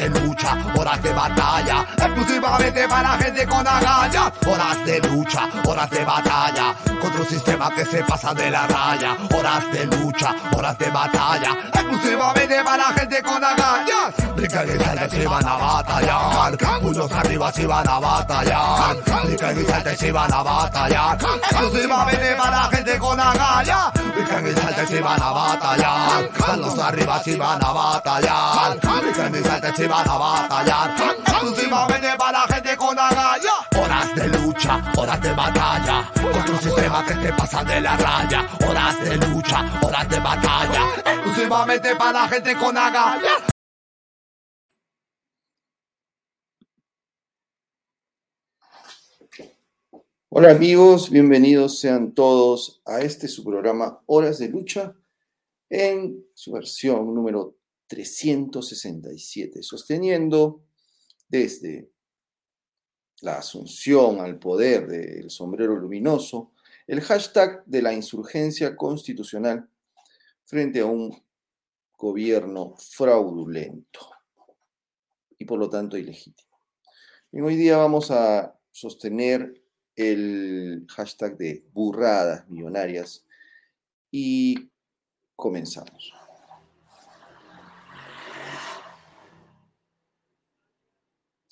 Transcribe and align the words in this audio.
de 0.00 0.20
lucha, 0.20 0.56
horas 0.76 1.02
de 1.02 1.12
batalla, 1.12 1.86
exclusivamente 2.20 2.86
para 2.88 3.18
gente 3.18 3.46
con 3.46 3.66
agallas. 3.66 4.32
Horas 4.46 4.84
de 4.84 5.00
lucha, 5.00 5.48
horas 5.66 5.90
de 5.90 6.04
batalla, 6.04 6.74
contra 7.00 7.20
un 7.20 7.26
sistema 7.26 7.70
que 7.74 7.84
se 7.84 8.04
pasa 8.04 8.34
de 8.34 8.50
la 8.50 8.66
raya. 8.66 9.16
Horas 9.34 9.72
de 9.72 9.86
lucha, 9.86 10.34
horas 10.56 10.78
de 10.78 10.90
batalla, 10.90 11.56
exclusivamente 11.72 12.62
para 12.62 12.84
gente 12.92 13.22
con 13.22 13.42
agallas. 13.42 14.36
Brinca 14.36 14.64
y 14.64 14.70
y 14.70 15.10
se 15.10 15.26
van 15.26 15.46
a 15.46 15.56
batallar, 15.56 16.56
unos 16.82 17.12
arriba 17.12 17.52
se 17.52 17.66
van 17.66 17.88
a 17.88 17.98
batallar. 17.98 18.96
Brinca 19.24 19.52
y 19.92 19.96
se 19.96 20.12
van 20.12 20.32
a 20.32 20.42
batallar, 20.42 21.18
exclusivamente 21.50 22.36
para 22.36 22.62
gente 22.68 22.98
con 22.98 23.20
agallas. 23.20 23.92
Brinca 24.14 24.40
y 24.42 24.82
y 24.82 24.86
se 24.86 25.00
van 25.00 25.22
a 25.22 25.30
batallar, 25.30 26.30
los 26.58 26.78
arriba 26.78 27.22
se 27.22 27.36
van 27.36 27.64
a 27.64 27.72
batallar. 27.72 28.80
Salta 29.14 29.68
y 29.70 29.76
se 29.76 29.88
van 29.88 30.08
a 30.08 30.16
batallar, 30.16 30.90
exclusivamente 31.26 32.09
para 32.16 32.46
gente 32.48 32.76
con 32.76 32.98
agallas. 32.98 33.52
Horas 33.76 34.14
de 34.14 34.28
lucha, 34.28 34.92
horas 34.96 35.22
de 35.22 35.32
batalla, 35.32 36.10
contra 36.14 36.52
un 36.52 36.60
sistema 36.60 37.04
que 37.06 37.14
se 37.14 37.32
pasa 37.32 37.64
de 37.64 37.80
la 37.80 37.96
raya. 37.96 38.48
Horas 38.68 39.04
de 39.04 39.16
lucha, 39.16 39.80
horas 39.82 40.08
de 40.08 40.20
batalla, 40.20 40.82
exclusivamente 41.04 41.96
para 41.96 42.28
gente 42.28 42.56
con 42.56 42.76
agallas. 42.76 43.42
Hola 50.32 50.52
amigos, 50.52 51.10
bienvenidos 51.10 51.80
sean 51.80 52.12
todos 52.14 52.80
a 52.86 53.00
este 53.00 53.26
su 53.26 53.42
programa 53.42 54.00
Horas 54.06 54.38
de 54.38 54.48
Lucha 54.48 54.94
en 55.68 56.24
su 56.34 56.52
versión 56.52 57.12
número 57.12 57.56
367, 57.88 59.62
sosteniendo 59.64 60.62
desde 61.28 61.89
la 63.22 63.38
asunción 63.38 64.20
al 64.20 64.38
poder 64.38 64.86
del 64.86 65.30
sombrero 65.30 65.76
luminoso 65.76 66.52
el 66.90 67.00
hashtag 67.02 67.64
de 67.66 67.82
la 67.82 67.92
insurgencia 67.92 68.74
constitucional 68.74 69.68
frente 70.44 70.80
a 70.80 70.86
un 70.86 71.16
gobierno 71.96 72.74
fraudulento 72.76 74.10
y 75.38 75.44
por 75.44 75.60
lo 75.60 75.70
tanto 75.70 75.96
ilegítimo. 75.96 76.58
Y 77.30 77.40
hoy 77.40 77.54
día 77.54 77.76
vamos 77.76 78.10
a 78.10 78.58
sostener 78.72 79.62
el 79.94 80.84
hashtag 80.88 81.36
de 81.36 81.64
burradas 81.72 82.48
millonarias 82.48 83.24
y 84.10 84.68
comenzamos. 85.36 86.19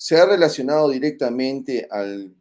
Se 0.09 0.17
ha 0.17 0.25
relacionado 0.25 0.89
directamente 0.89 1.87
al 1.87 2.35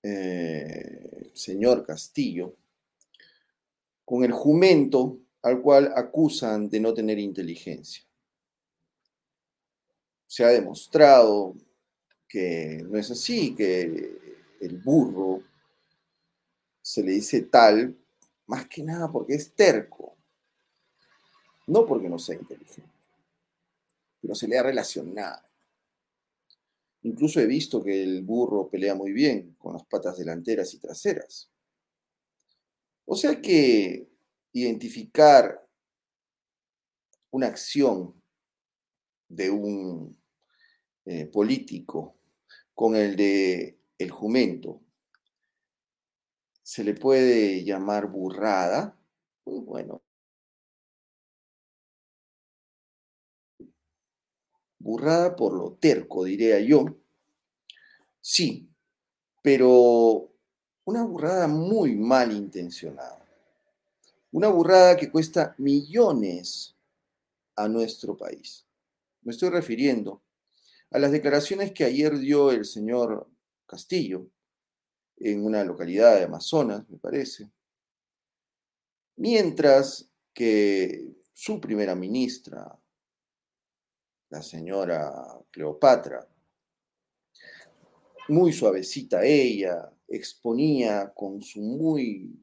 eh, 0.00 1.32
señor 1.34 1.84
Castillo 1.84 2.54
con 4.04 4.22
el 4.22 4.30
jumento 4.30 5.18
al 5.42 5.60
cual 5.60 5.92
acusan 5.96 6.70
de 6.70 6.78
no 6.78 6.94
tener 6.94 7.18
inteligencia. 7.18 8.04
Se 10.28 10.44
ha 10.44 10.50
demostrado 10.50 11.56
que 12.28 12.86
no 12.88 12.96
es 12.96 13.10
así, 13.10 13.52
que 13.52 14.38
el 14.60 14.78
burro 14.84 15.42
se 16.80 17.02
le 17.02 17.10
dice 17.10 17.42
tal 17.42 17.92
más 18.46 18.68
que 18.68 18.84
nada 18.84 19.10
porque 19.10 19.34
es 19.34 19.50
terco, 19.50 20.14
no 21.66 21.84
porque 21.84 22.08
no 22.08 22.20
sea 22.20 22.36
inteligente, 22.36 22.92
pero 24.20 24.36
se 24.36 24.46
le 24.46 24.56
ha 24.56 24.62
relacionado. 24.62 25.53
Incluso 27.04 27.38
he 27.38 27.46
visto 27.46 27.82
que 27.82 28.02
el 28.02 28.22
burro 28.22 28.68
pelea 28.70 28.94
muy 28.94 29.12
bien 29.12 29.54
con 29.58 29.74
las 29.74 29.84
patas 29.84 30.16
delanteras 30.16 30.72
y 30.72 30.80
traseras. 30.80 31.50
O 33.04 33.14
sea 33.14 33.40
que 33.40 34.08
identificar 34.52 35.68
una 37.30 37.48
acción 37.48 38.14
de 39.28 39.50
un 39.50 40.16
eh, 41.04 41.26
político 41.26 42.16
con 42.72 42.96
el 42.96 43.16
de 43.16 43.78
el 43.98 44.10
jumento 44.10 44.80
se 46.62 46.82
le 46.84 46.94
puede 46.94 47.64
llamar 47.64 48.06
burrada, 48.06 48.98
pues 49.42 49.62
bueno, 49.66 50.03
burrada 54.84 55.34
por 55.34 55.54
lo 55.54 55.72
terco, 55.72 56.24
diría 56.24 56.60
yo, 56.60 56.84
sí, 58.20 58.68
pero 59.42 60.30
una 60.84 61.02
burrada 61.04 61.48
muy 61.48 61.96
mal 61.96 62.30
intencionada, 62.32 63.26
una 64.30 64.48
burrada 64.48 64.94
que 64.94 65.10
cuesta 65.10 65.54
millones 65.56 66.76
a 67.56 67.66
nuestro 67.66 68.14
país. 68.14 68.66
Me 69.22 69.32
estoy 69.32 69.48
refiriendo 69.48 70.22
a 70.90 70.98
las 70.98 71.12
declaraciones 71.12 71.72
que 71.72 71.84
ayer 71.84 72.18
dio 72.18 72.50
el 72.50 72.66
señor 72.66 73.26
Castillo, 73.66 74.26
en 75.16 75.46
una 75.46 75.64
localidad 75.64 76.16
de 76.16 76.24
Amazonas, 76.24 76.84
me 76.90 76.98
parece. 76.98 77.48
Mientras 79.16 80.10
que 80.34 81.14
su 81.32 81.58
primera 81.58 81.94
ministra, 81.94 82.78
la 84.30 84.42
señora 84.42 85.12
Cleopatra, 85.50 86.26
muy 88.28 88.52
suavecita 88.52 89.24
ella, 89.24 89.92
exponía 90.08 91.12
con 91.14 91.42
su 91.42 91.60
muy 91.60 92.40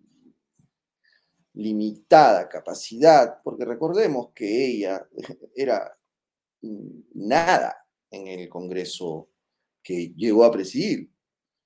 limitada 1.54 2.48
capacidad, 2.48 3.42
porque 3.44 3.66
recordemos 3.66 4.30
que 4.34 4.68
ella 4.68 5.08
era 5.56 5.98
nada 7.14 7.88
en 8.10 8.28
el 8.28 8.50
Congreso 8.50 9.30
que 9.84 10.14
llegó 10.16 10.44
a 10.44 10.52
presidir. 10.52 11.10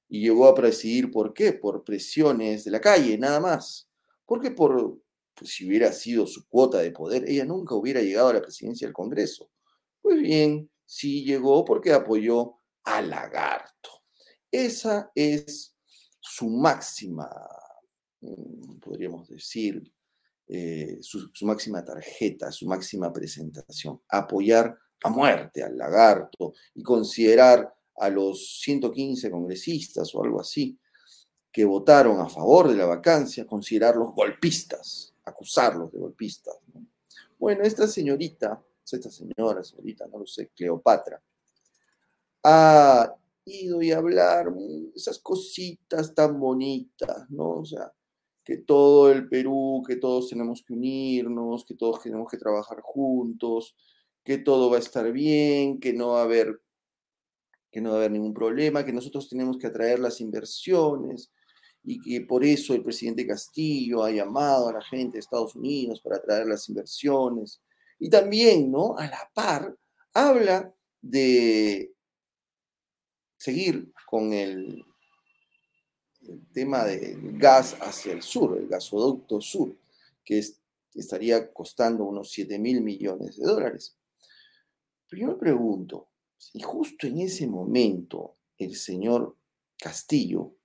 Y 0.07 0.21
llegó 0.21 0.47
a 0.47 0.55
presidir, 0.55 1.11
¿por 1.11 1.33
qué? 1.33 1.53
Por 1.53 1.83
presiones 1.83 2.63
de 2.63 2.71
la 2.71 2.79
calle, 2.79 3.17
nada 3.17 3.39
más. 3.39 3.89
Porque 4.25 4.51
por, 4.51 5.01
pues, 5.33 5.51
si 5.51 5.67
hubiera 5.67 5.91
sido 5.91 6.27
su 6.27 6.47
cuota 6.47 6.77
de 6.77 6.91
poder, 6.91 7.27
ella 7.27 7.43
nunca 7.43 7.73
hubiera 7.73 8.01
llegado 8.01 8.29
a 8.29 8.33
la 8.33 8.41
presidencia 8.41 8.87
del 8.87 8.93
Congreso. 8.93 9.49
Pues 10.05 10.21
bien, 10.21 10.69
sí 10.85 11.23
llegó 11.23 11.65
porque 11.65 11.91
apoyó 11.91 12.59
a 12.83 13.01
Lagarto. 13.01 13.89
Esa 14.51 15.11
es 15.15 15.75
su 16.19 16.47
máxima, 16.47 17.27
mm, 18.21 18.77
podríamos 18.81 19.27
decir, 19.27 19.91
eh, 20.47 20.99
su, 21.01 21.31
su, 21.33 21.47
máxima 21.47 21.83
tarjeta, 21.83 22.51
su 22.51 22.67
máxima 22.67 23.11
presentación, 23.11 23.99
apoyar 24.07 24.77
a 25.03 25.09
muerte 25.09 25.63
al 25.63 25.75
lagarto 25.75 26.53
y 26.75 26.83
considerar 26.83 27.73
a 27.95 28.07
los 28.09 28.61
115 28.61 29.31
congresistas 29.31 30.13
o 30.13 30.23
algo 30.23 30.39
así 30.39 30.77
que 31.51 31.65
votaron 31.65 32.19
a 32.19 32.29
favor 32.29 32.69
de 32.69 32.75
la 32.75 32.85
vacancia, 32.85 33.47
considerarlos 33.47 34.13
golpistas, 34.13 35.15
acusarlos 35.23 35.91
de 35.91 35.97
golpistas. 35.97 36.59
Bueno, 37.39 37.63
esta 37.63 37.87
señorita, 37.87 38.63
esta 38.93 39.09
señora, 39.09 39.63
señorita, 39.63 40.07
no 40.07 40.19
lo 40.19 40.27
sé, 40.27 40.49
Cleopatra, 40.55 41.21
ha 42.43 43.15
ido 43.45 43.81
y 43.81 43.91
hablar 43.91 44.53
esas 44.95 45.19
cositas 45.19 46.13
tan 46.13 46.39
bonitas, 46.39 47.29
¿no? 47.29 47.51
O 47.51 47.65
sea, 47.65 47.91
que 48.43 48.57
todo 48.57 49.11
el 49.11 49.27
Perú, 49.27 49.83
que 49.87 49.95
todos 49.95 50.29
tenemos 50.29 50.63
que 50.63 50.73
unirnos, 50.73 51.65
que 51.65 51.73
todos 51.73 52.01
tenemos 52.01 52.29
que 52.29 52.37
trabajar 52.37 52.79
juntos, 52.81 53.75
que 54.23 54.37
todo 54.37 54.69
va 54.69 54.77
a 54.77 54.79
estar 54.79 55.11
bien, 55.11 55.79
que 55.79 55.93
no 55.93 56.09
va 56.09 56.21
a 56.21 56.23
haber 56.23 56.61
que 57.71 57.81
no 57.81 57.89
va 57.89 57.95
a 57.95 57.99
haber 57.99 58.11
ningún 58.11 58.33
problema, 58.33 58.85
que 58.85 58.93
nosotros 58.93 59.27
tenemos 59.27 59.57
que 59.57 59.67
atraer 59.67 59.99
las 59.99 60.21
inversiones 60.21 61.29
y 61.83 61.99
que 61.99 62.21
por 62.25 62.45
eso 62.45 62.73
el 62.73 62.81
presidente 62.81 63.27
Castillo 63.27 64.01
ha 64.01 64.11
llamado 64.11 64.69
a 64.69 64.73
la 64.73 64.81
gente 64.81 65.13
de 65.13 65.19
Estados 65.19 65.57
Unidos 65.57 65.99
para 65.99 66.15
atraer 66.15 66.47
las 66.47 66.69
inversiones. 66.69 67.61
Y 67.99 68.09
también, 68.09 68.71
¿no? 68.71 68.97
A 68.97 69.07
la 69.07 69.31
par, 69.33 69.75
habla 70.13 70.73
de 71.01 71.93
seguir 73.37 73.91
con 74.05 74.33
el, 74.33 74.83
el 76.21 76.47
tema 76.53 76.85
del 76.85 77.37
gas 77.37 77.75
hacia 77.81 78.13
el 78.13 78.21
sur, 78.21 78.57
el 78.57 78.67
gasoducto 78.67 79.39
sur, 79.41 79.75
que 80.23 80.43
estaría 80.93 81.51
costando 81.53 82.05
unos 82.05 82.31
7 82.31 82.57
mil 82.59 82.81
millones 82.81 83.37
de 83.37 83.45
dólares. 83.45 83.95
Pero 85.07 85.21
yo 85.21 85.27
me 85.29 85.35
pregunto, 85.35 86.09
y 86.53 86.61
justo 86.61 87.07
en 87.07 87.19
ese 87.19 87.47
momento 87.47 88.37
el 88.57 88.75
señor 88.75 89.35
Castillo 89.77 90.55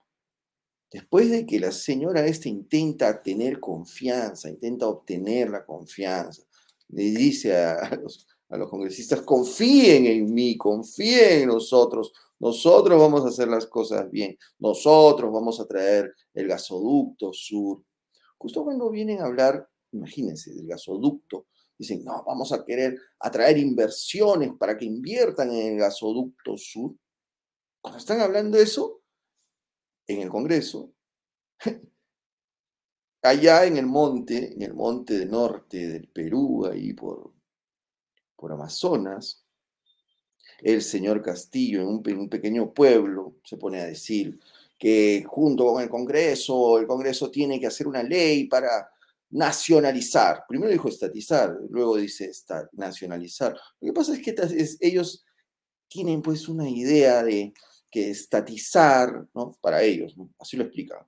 Después 0.91 1.31
de 1.31 1.47
que 1.47 1.61
la 1.61 1.71
señora 1.71 2.27
esta 2.27 2.49
intenta 2.49 3.23
tener 3.23 3.61
confianza, 3.61 4.51
intenta 4.51 4.89
obtener 4.89 5.49
la 5.51 5.65
confianza, 5.65 6.43
le 6.93 7.03
dice 7.03 7.57
a 7.57 7.97
los, 7.97 8.27
a 8.49 8.57
los 8.57 8.69
congresistas, 8.69 9.23
confíen 9.23 10.07
en 10.07 10.33
mí, 10.33 10.57
confíen 10.57 11.43
en 11.43 11.49
nosotros, 11.49 12.13
nosotros 12.39 12.99
vamos 12.99 13.25
a 13.25 13.29
hacer 13.29 13.49
las 13.49 13.67
cosas 13.67 14.11
bien, 14.11 14.37
nosotros 14.59 15.33
vamos 15.33 15.61
a 15.61 15.67
traer 15.67 16.15
el 16.35 16.49
gasoducto 16.49 17.33
sur. 17.33 17.83
Justo 18.39 18.65
cuando 18.65 18.91
vienen 18.91 19.21
a 19.21 19.27
hablar, 19.27 19.69
imagínense, 19.93 20.55
del 20.55 20.67
gasoducto, 20.67 21.47
dicen, 21.77 22.03
no, 22.05 22.25
vamos 22.27 22.53
a 22.53 22.65
querer 22.65 22.99
atraer 23.19 23.59
inversiones 23.59 24.53
para 24.59 24.77
que 24.77 24.87
inviertan 24.87 25.51
en 25.51 25.75
el 25.75 25.79
gasoducto 25.79 26.57
sur. 26.57 26.95
Cuando 27.81 27.99
están 27.99 28.21
hablando 28.21 28.59
eso, 28.59 29.03
en 30.07 30.23
el 30.23 30.29
Congreso, 30.29 30.93
allá 33.23 33.65
en 33.65 33.77
el 33.77 33.87
monte, 33.87 34.53
en 34.53 34.63
el 34.63 34.75
monte 34.75 35.19
del 35.19 35.31
norte 35.31 35.89
del 35.89 36.09
Perú, 36.09 36.67
ahí 36.67 36.93
por, 36.93 37.33
por 38.37 38.53
Amazonas, 38.53 39.45
el 40.63 40.83
señor 40.83 41.23
Castillo, 41.23 41.81
en 41.81 41.89
un, 41.89 42.29
pequeño 42.29 42.73
pueblo, 42.73 43.37
se 43.45 43.57
pone 43.57 43.81
a 43.81 43.87
decir 43.87 44.39
que 44.79 45.25
junto 45.27 45.67
con 45.67 45.83
el 45.83 45.89
Congreso, 45.89 46.79
el 46.79 46.87
Congreso 46.87 47.31
tiene 47.31 47.61
que 47.61 47.67
hacer 47.67 47.87
una 47.87 48.03
ley 48.03 48.45
para 48.47 48.91
nacionalizar. 49.31 50.45
Primero 50.49 50.73
dijo 50.73 50.89
estatizar, 50.89 51.57
luego 51.69 51.97
dice 51.97 52.31
nacionalizar. 52.73 53.57
Lo 53.81 53.87
que 53.87 53.93
pasa 53.93 54.15
es 54.15 54.21
que 54.21 54.35
ellos 54.81 55.25
tienen 55.89 56.23
pues 56.23 56.49
una 56.49 56.69
idea 56.69 57.23
de 57.23 57.53
que 57.91 58.11
estatizar, 58.11 59.27
¿no? 59.35 59.57
Para 59.61 59.83
ellos, 59.83 60.15
así 60.39 60.57
lo 60.57 60.65
explican. 60.65 61.01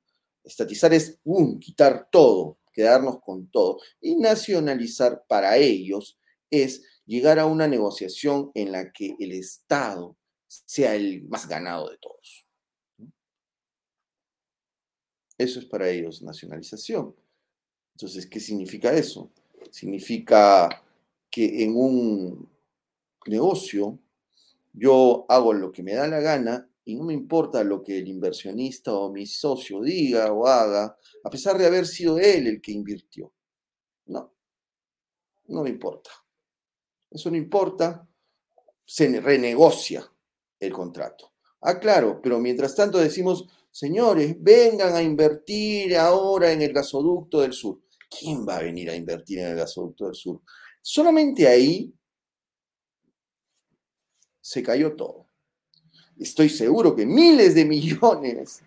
Estatizar 0.45 0.93
es 0.93 1.21
quitar 1.61 2.09
todo, 2.11 2.59
quedarnos 2.73 3.21
con 3.21 3.49
todo. 3.51 3.79
Y 4.01 4.17
nacionalizar 4.17 5.25
para 5.29 5.57
ellos 5.57 6.19
es 6.51 6.83
llegar 7.07 7.39
a 7.39 7.47
una 7.47 7.69
negociación 7.69 8.51
en 8.55 8.73
la 8.73 8.93
que 8.93 9.15
el 9.19 9.33
Estado 9.33 10.17
sea 10.47 10.95
el 10.95 11.25
más 11.29 11.49
ganado 11.49 11.89
de 11.91 11.99
todos. 11.99 12.47
Eso 15.39 15.59
es 15.59 15.65
para 15.67 15.89
ellos 15.89 16.23
nacionalización. 16.23 17.15
Entonces, 17.95 18.27
¿qué 18.27 18.39
significa 18.41 18.93
eso? 18.93 19.31
Significa 19.71 20.85
que 21.31 21.65
en 21.65 21.77
un 21.77 22.49
negocio 23.27 23.99
yo 24.73 25.27
hago 25.29 25.53
lo 25.53 25.73
que 25.73 25.83
me 25.83 25.95
da 25.95 26.07
la 26.07 26.21
gana 26.21 26.69
y 26.85 26.97
no 26.97 27.05
me 27.05 27.15
importa 27.15 27.63
lo 27.63 27.83
que 27.83 27.99
el 27.99 28.09
inversionista 28.09 28.93
o 28.93 29.13
mi 29.13 29.27
socio 29.27 29.81
diga 29.81 30.33
o 30.33 30.47
haga, 30.47 30.97
a 31.25 31.31
pesar 31.31 31.57
de 31.59 31.67
haber 31.67 31.87
sido 31.87 32.19
él 32.19 32.47
el 32.47 32.61
que 32.61 32.73
invirtió. 32.73 33.33
No, 34.07 34.35
no 35.47 35.63
me 35.63 35.71
importa. 35.71 36.11
Eso 37.11 37.31
no 37.31 37.37
importa, 37.37 38.09
se 38.85 39.21
renegocia 39.21 40.11
el 40.59 40.73
contrato. 40.73 41.33
Ah, 41.61 41.79
claro, 41.79 42.21
pero 42.23 42.41
mientras 42.41 42.75
tanto 42.75 42.99
decimos, 42.99 43.47
señores, 43.71 44.37
vengan 44.41 44.95
a 44.95 45.03
invertir 45.03 45.97
ahora 45.97 46.51
en 46.53 46.63
el 46.63 46.73
gasoducto 46.73 47.41
del 47.41 47.53
sur. 47.53 47.81
¿Quién 48.11 48.47
va 48.47 48.57
a 48.57 48.63
venir 48.63 48.91
a 48.91 48.97
invertir 48.97 49.39
en 49.39 49.49
el 49.49 49.57
gasoducto 49.57 50.07
del 50.07 50.15
sur? 50.15 50.41
Solamente 50.81 51.47
ahí 51.47 51.95
se 54.41 54.63
cayó 54.63 54.97
todo. 54.97 55.32
Estoy 56.23 56.49
seguro 56.51 56.95
que 56.95 57.05
miles 57.05 57.57
de 57.57 57.65
millones, 57.65 58.63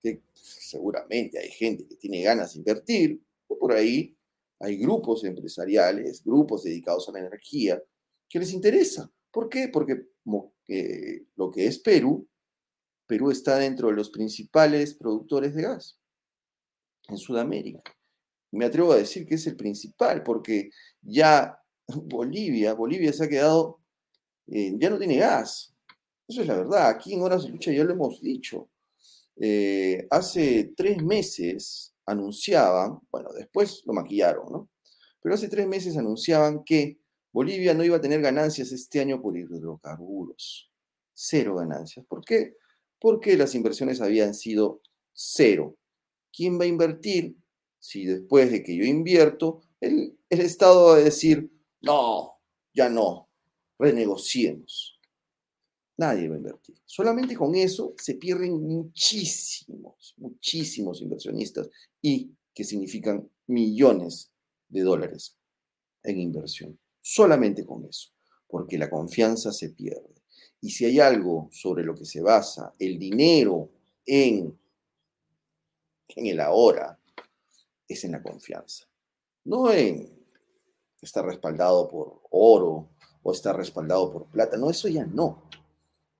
que 0.00 0.22
seguramente 0.32 1.40
hay 1.40 1.50
gente 1.50 1.84
que 1.84 1.96
tiene 1.96 2.22
ganas 2.22 2.52
de 2.52 2.60
invertir, 2.60 3.20
por 3.58 3.72
ahí 3.72 4.16
hay 4.60 4.76
grupos 4.76 5.24
empresariales, 5.24 6.22
grupos 6.24 6.62
dedicados 6.62 7.08
a 7.08 7.12
la 7.12 7.18
energía, 7.18 7.82
que 8.28 8.38
les 8.38 8.52
interesa. 8.52 9.10
¿Por 9.32 9.48
qué? 9.48 9.68
Porque 9.68 10.06
eh, 10.68 11.24
lo 11.34 11.50
que 11.50 11.66
es 11.66 11.80
Perú, 11.80 12.28
Perú 13.06 13.32
está 13.32 13.58
dentro 13.58 13.88
de 13.88 13.94
los 13.94 14.10
principales 14.10 14.94
productores 14.94 15.56
de 15.56 15.62
gas 15.62 15.98
en 17.08 17.18
Sudamérica. 17.18 17.82
Me 18.52 18.64
atrevo 18.64 18.92
a 18.92 18.98
decir 18.98 19.26
que 19.26 19.34
es 19.34 19.46
el 19.48 19.56
principal, 19.56 20.22
porque 20.22 20.70
ya 21.00 21.58
Bolivia, 21.88 22.74
Bolivia 22.74 23.12
se 23.12 23.24
ha 23.24 23.28
quedado, 23.28 23.80
eh, 24.46 24.72
ya 24.78 24.88
no 24.88 24.98
tiene 24.98 25.16
gas. 25.16 25.71
Eso 26.28 26.42
es 26.42 26.46
la 26.46 26.56
verdad. 26.56 26.88
Aquí 26.88 27.14
en 27.14 27.22
Horas 27.22 27.44
de 27.44 27.50
Lucha 27.50 27.72
ya 27.72 27.84
lo 27.84 27.92
hemos 27.92 28.20
dicho. 28.20 28.70
Eh, 29.36 30.06
hace 30.10 30.72
tres 30.76 31.02
meses 31.02 31.94
anunciaban, 32.06 33.00
bueno, 33.10 33.30
después 33.32 33.82
lo 33.86 33.92
maquillaron, 33.92 34.52
¿no? 34.52 34.70
Pero 35.20 35.34
hace 35.34 35.48
tres 35.48 35.66
meses 35.66 35.96
anunciaban 35.96 36.64
que 36.64 36.98
Bolivia 37.32 37.74
no 37.74 37.84
iba 37.84 37.96
a 37.96 38.00
tener 38.00 38.20
ganancias 38.20 38.72
este 38.72 39.00
año 39.00 39.22
por 39.22 39.36
hidrocarburos. 39.36 40.70
Cero 41.14 41.56
ganancias. 41.56 42.04
¿Por 42.06 42.24
qué? 42.24 42.56
Porque 43.00 43.36
las 43.36 43.54
inversiones 43.54 44.00
habían 44.00 44.34
sido 44.34 44.82
cero. 45.12 45.76
¿Quién 46.32 46.58
va 46.58 46.64
a 46.64 46.68
invertir 46.68 47.36
si 47.78 48.04
después 48.04 48.50
de 48.50 48.62
que 48.62 48.76
yo 48.76 48.84
invierto, 48.84 49.62
el, 49.80 50.18
el 50.28 50.40
Estado 50.40 50.86
va 50.86 50.96
a 50.96 51.00
decir, 51.00 51.50
no, 51.80 52.38
ya 52.74 52.88
no, 52.88 53.28
renegociemos? 53.78 54.91
Nadie 55.96 56.28
va 56.28 56.34
a 56.34 56.38
invertir. 56.38 56.76
Solamente 56.84 57.36
con 57.36 57.54
eso 57.54 57.94
se 57.98 58.14
pierden 58.14 58.62
muchísimos, 58.62 60.14
muchísimos 60.16 61.00
inversionistas 61.02 61.68
y 62.00 62.30
que 62.54 62.64
significan 62.64 63.28
millones 63.46 64.30
de 64.68 64.82
dólares 64.82 65.36
en 66.02 66.18
inversión. 66.18 66.78
Solamente 67.00 67.64
con 67.64 67.84
eso, 67.84 68.10
porque 68.48 68.78
la 68.78 68.88
confianza 68.88 69.52
se 69.52 69.70
pierde. 69.70 70.14
Y 70.60 70.70
si 70.70 70.84
hay 70.84 71.00
algo 71.00 71.48
sobre 71.52 71.84
lo 71.84 71.94
que 71.94 72.04
se 72.04 72.20
basa 72.20 72.72
el 72.78 72.98
dinero 72.98 73.68
en, 74.06 74.56
en 76.08 76.26
el 76.26 76.40
ahora, 76.40 76.98
es 77.88 78.04
en 78.04 78.12
la 78.12 78.22
confianza. 78.22 78.86
No 79.44 79.72
en 79.72 80.08
estar 81.00 81.24
respaldado 81.24 81.88
por 81.88 82.22
oro 82.30 82.88
o 83.22 83.32
estar 83.32 83.56
respaldado 83.56 84.10
por 84.12 84.26
plata. 84.26 84.56
No, 84.56 84.70
eso 84.70 84.88
ya 84.88 85.04
no. 85.04 85.42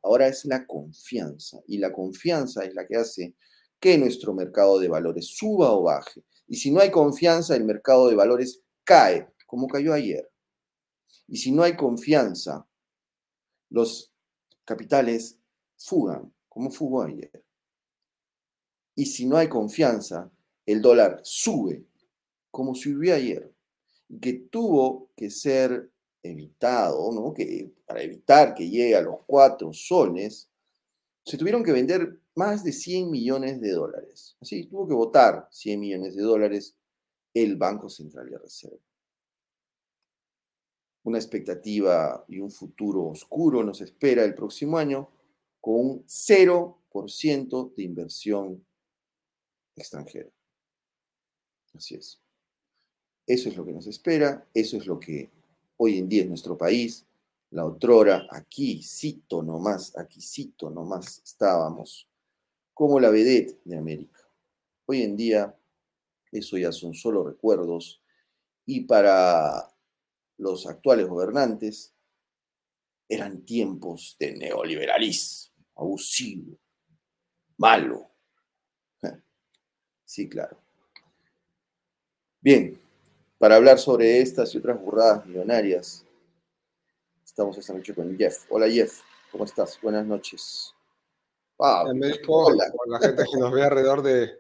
Ahora 0.03 0.27
es 0.27 0.45
la 0.45 0.67
confianza 0.67 1.61
y 1.67 1.79
la 1.79 1.93
confianza 1.93 2.65
es 2.65 2.75
la 2.75 2.87
que 2.87 2.97
hace 2.97 3.35
que 3.79 3.99
nuestro 3.99 4.35
mercado 4.35 4.79
de 4.79 4.89
valores 4.89 5.27
suba 5.27 5.73
o 5.73 5.83
baje. 5.83 6.23
Y 6.47 6.57
si 6.57 6.71
no 6.71 6.81
hay 6.81 6.91
confianza, 6.91 7.57
el 7.57 7.65
mercado 7.65 8.09
de 8.09 8.15
valores 8.15 8.63
cae, 8.85 9.29
como 9.47 9.69
cayó 9.69 9.93
ayer. 9.93 10.31
Y 11.27 11.37
si 11.37 11.53
no 11.53 11.63
hay 11.63 11.77
confianza, 11.77 12.67
los 13.71 14.13
capitales 14.65 15.39
fugan, 15.77 16.33
como 16.49 16.71
fugó 16.71 17.03
ayer. 17.03 17.45
Y 18.95 19.07
si 19.07 19.27
no 19.27 19.37
hay 19.37 19.49
confianza, 19.49 20.31
el 20.67 20.83
dólar 20.83 21.21
sube, 21.23 21.87
como 22.51 22.75
subió 22.75 23.15
ayer. 23.15 23.53
Que 24.21 24.35
tuvo 24.35 25.11
que 25.17 25.31
ser 25.31 25.91
evitado, 26.23 27.11
¿no? 27.13 27.35
Que 27.35 27.73
para 27.87 28.03
evitar 28.03 28.55
que 28.55 28.69
llegue 28.69 28.97
a 28.97 29.03
los 29.03 29.21
cuatro 29.27 29.73
soles, 29.73 30.49
se 31.25 31.37
tuvieron 31.37 31.65
que 31.65 31.73
vender 31.73 32.21
más 32.35 32.65
de 32.65 32.73
100 32.73 33.11
millones 33.11 33.61
de 33.61 33.71
dólares. 33.71 34.37
Así, 34.41 34.67
tuvo 34.67 34.87
que 34.87 34.95
votar 34.95 35.49
100 35.51 35.81
millones 35.81 36.17
de 36.17 36.23
dólares 36.23 36.75
el 37.35 37.57
Banco 37.57 37.89
Central 37.89 38.31
de 38.31 38.39
Reserva. 38.39 38.79
Una 41.05 41.19
expectativa 41.19 42.25
y 42.29 42.39
un 42.39 42.51
futuro 42.51 43.07
oscuro 43.07 43.65
nos 43.65 43.81
espera 43.81 44.25
el 44.25 44.35
próximo 44.35 44.79
año 44.79 45.09
con 45.61 45.75
un 45.75 46.07
0% 46.07 47.75
de 47.75 47.83
inversión 47.83 48.65
extranjera. 49.75 50.31
Así 51.75 51.95
es. 51.95 52.21
Eso 53.27 53.49
es 53.49 53.57
lo 53.57 53.65
que 53.65 53.73
nos 53.73 53.87
espera, 53.87 54.47
eso 54.53 54.77
es 54.77 54.87
lo 54.87 54.99
que 54.99 55.31
hoy 55.77 55.99
en 55.99 56.09
día 56.09 56.23
es 56.23 56.29
nuestro 56.29 56.57
país. 56.57 57.07
La 57.51 57.67
otrora, 57.67 58.27
aquí 58.31 58.83
cito 58.83 59.43
nomás, 59.43 59.97
aquí 59.97 60.21
cito 60.21 60.71
nomás, 60.71 61.21
estábamos 61.25 62.09
como 62.73 62.99
la 62.99 63.11
vedette 63.11 63.61
de 63.65 63.77
América. 63.77 64.21
Hoy 64.87 65.03
en 65.03 65.17
día, 65.17 65.55
eso 66.31 66.57
ya 66.57 66.73
son 66.73 66.95
solo 66.95 67.25
recuerdos 67.25 68.03
y 68.65 68.81
para 68.81 69.71
los 70.39 70.67
actuales 70.67 71.07
gobernantes 71.07 71.93
eran 73.09 73.45
tiempos 73.45 74.17
de 74.19 74.33
neoliberalismo, 74.33 75.53
abusivo, 75.77 76.59
malo. 77.59 78.09
Sí, 80.05 80.29
claro. 80.29 80.59
Bien, 82.41 82.79
para 83.43 83.57
hablar 83.57 83.77
sobre 83.77 84.21
estas 84.21 84.55
y 84.55 84.59
otras 84.59 84.81
burradas 84.81 85.27
millonarias, 85.27 86.07
estamos 87.25 87.59
esta 87.59 87.73
noche 87.73 87.93
con 87.93 88.17
Jeff. 88.17 88.45
Hola 88.49 88.71
Jeff, 88.71 89.01
¿cómo 89.33 89.43
estás? 89.43 89.81
Buenas 89.83 90.07
noches. 90.07 90.73
Ah, 91.59 91.83
en 91.91 91.99
México, 91.99 92.53
la 92.53 93.01
gente 93.01 93.25
que 93.25 93.41
nos 93.41 93.51
ve 93.51 93.65
alrededor 93.65 94.01
de, 94.01 94.31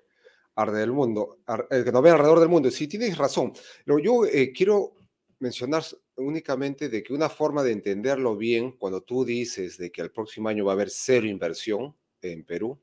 del 0.72 0.92
mundo, 0.92 1.40
el 1.70 1.82
que 1.82 1.90
nos 1.90 2.00
ve 2.00 2.10
alrededor 2.10 2.38
del 2.38 2.48
mundo. 2.48 2.70
Sí, 2.70 2.86
tienes 2.86 3.18
razón. 3.18 3.52
Pero 3.84 3.98
yo 3.98 4.24
eh, 4.24 4.52
quiero 4.52 4.94
mencionar 5.40 5.82
únicamente 6.14 6.88
de 6.88 7.02
que 7.02 7.12
una 7.12 7.28
forma 7.28 7.64
de 7.64 7.72
entenderlo 7.72 8.36
bien, 8.36 8.76
cuando 8.78 9.00
tú 9.00 9.24
dices 9.24 9.78
de 9.78 9.90
que 9.90 10.02
el 10.02 10.12
próximo 10.12 10.48
año 10.48 10.64
va 10.64 10.70
a 10.70 10.74
haber 10.74 10.90
cero 10.90 11.26
inversión 11.26 11.92
en 12.20 12.44
Perú, 12.44 12.78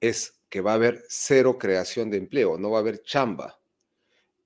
es 0.00 0.40
que 0.48 0.62
va 0.62 0.70
a 0.70 0.76
haber 0.76 1.04
cero 1.06 1.58
creación 1.58 2.08
de 2.08 2.16
empleo, 2.16 2.56
no 2.56 2.70
va 2.70 2.78
a 2.78 2.80
haber 2.80 3.02
chamba. 3.02 3.59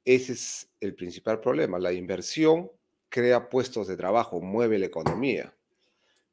Ese 0.04 0.32
es 0.32 0.68
el 0.80 0.94
principal 0.94 1.40
problema. 1.40 1.78
La 1.78 1.92
inversión 1.92 2.70
crea 3.08 3.48
puestos 3.48 3.86
de 3.86 3.96
trabajo, 3.96 4.40
mueve 4.40 4.78
la 4.78 4.86
economía. 4.86 5.54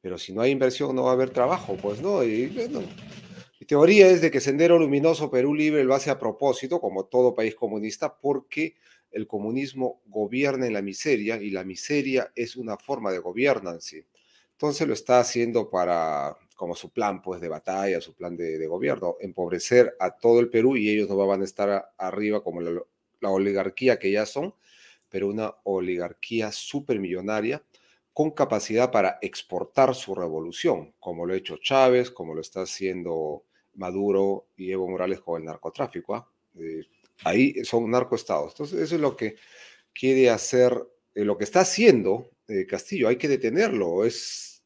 Pero 0.01 0.17
si 0.17 0.33
no 0.33 0.41
hay 0.41 0.51
inversión, 0.51 0.95
no 0.95 1.03
va 1.03 1.11
a 1.11 1.13
haber 1.13 1.29
trabajo, 1.29 1.77
pues 1.81 2.01
no. 2.01 2.23
Y, 2.23 2.47
mi 3.59 3.67
teoría 3.67 4.07
es 4.07 4.21
de 4.21 4.31
que 4.31 4.39
Sendero 4.39 4.79
Luminoso 4.79 5.29
Perú 5.29 5.53
Libre 5.53 5.83
lo 5.83 5.93
hace 5.93 6.09
a 6.09 6.17
propósito, 6.17 6.81
como 6.81 7.05
todo 7.05 7.35
país 7.35 7.53
comunista, 7.53 8.17
porque 8.19 8.75
el 9.11 9.27
comunismo 9.27 10.01
gobierna 10.07 10.65
en 10.65 10.73
la 10.73 10.81
miseria 10.81 11.35
y 11.35 11.51
la 11.51 11.63
miseria 11.63 12.31
es 12.35 12.55
una 12.55 12.77
forma 12.77 13.11
de 13.11 13.19
gobernanza. 13.19 13.97
Entonces 14.53 14.87
lo 14.87 14.93
está 14.93 15.19
haciendo 15.19 15.69
para, 15.69 16.35
como 16.55 16.75
su 16.75 16.89
plan 16.91 17.21
pues, 17.21 17.39
de 17.41 17.49
batalla, 17.49 18.01
su 18.01 18.15
plan 18.15 18.35
de, 18.35 18.65
gobierno, 18.65 19.17
empobrecer 19.19 19.95
a 19.99 20.17
todo 20.17 20.39
el 20.39 20.49
Perú 20.49 20.75
y 20.75 20.89
ellos 20.89 21.09
no 21.09 21.15
van 21.27 21.41
a 21.41 21.45
estar 21.45 21.93
arriba 21.97 22.43
como 22.43 22.61
la, 22.61 22.81
la 23.21 23.29
oligarquía 23.29 23.97
que 23.97 24.11
ya 24.11 24.25
son, 24.25 24.53
pero 25.09 25.29
una 25.29 25.53
oligarquía 25.63 26.51
supermillonaria 26.51 27.63
con 28.13 28.31
capacidad 28.31 28.91
para 28.91 29.17
exportar 29.21 29.95
su 29.95 30.13
revolución, 30.13 30.93
como 30.99 31.25
lo 31.25 31.33
ha 31.33 31.37
hecho 31.37 31.57
Chávez, 31.57 32.11
como 32.11 32.33
lo 32.33 32.41
está 32.41 32.63
haciendo 32.63 33.45
Maduro 33.75 34.47
y 34.57 34.71
Evo 34.71 34.89
Morales 34.89 35.21
con 35.21 35.39
el 35.39 35.45
narcotráfico. 35.45 36.15
¿ah? 36.15 36.29
Eh, 36.55 36.83
ahí 37.23 37.63
son 37.63 37.89
narcoestados. 37.89 38.51
Entonces, 38.53 38.81
eso 38.81 38.95
es 38.95 39.01
lo 39.01 39.15
que 39.15 39.35
quiere 39.93 40.29
hacer, 40.29 40.77
eh, 41.15 41.23
lo 41.23 41.37
que 41.37 41.45
está 41.45 41.61
haciendo 41.61 42.29
eh, 42.47 42.65
Castillo. 42.65 43.07
Hay 43.07 43.15
que 43.15 43.29
detenerlo. 43.29 44.03
Es 44.03 44.63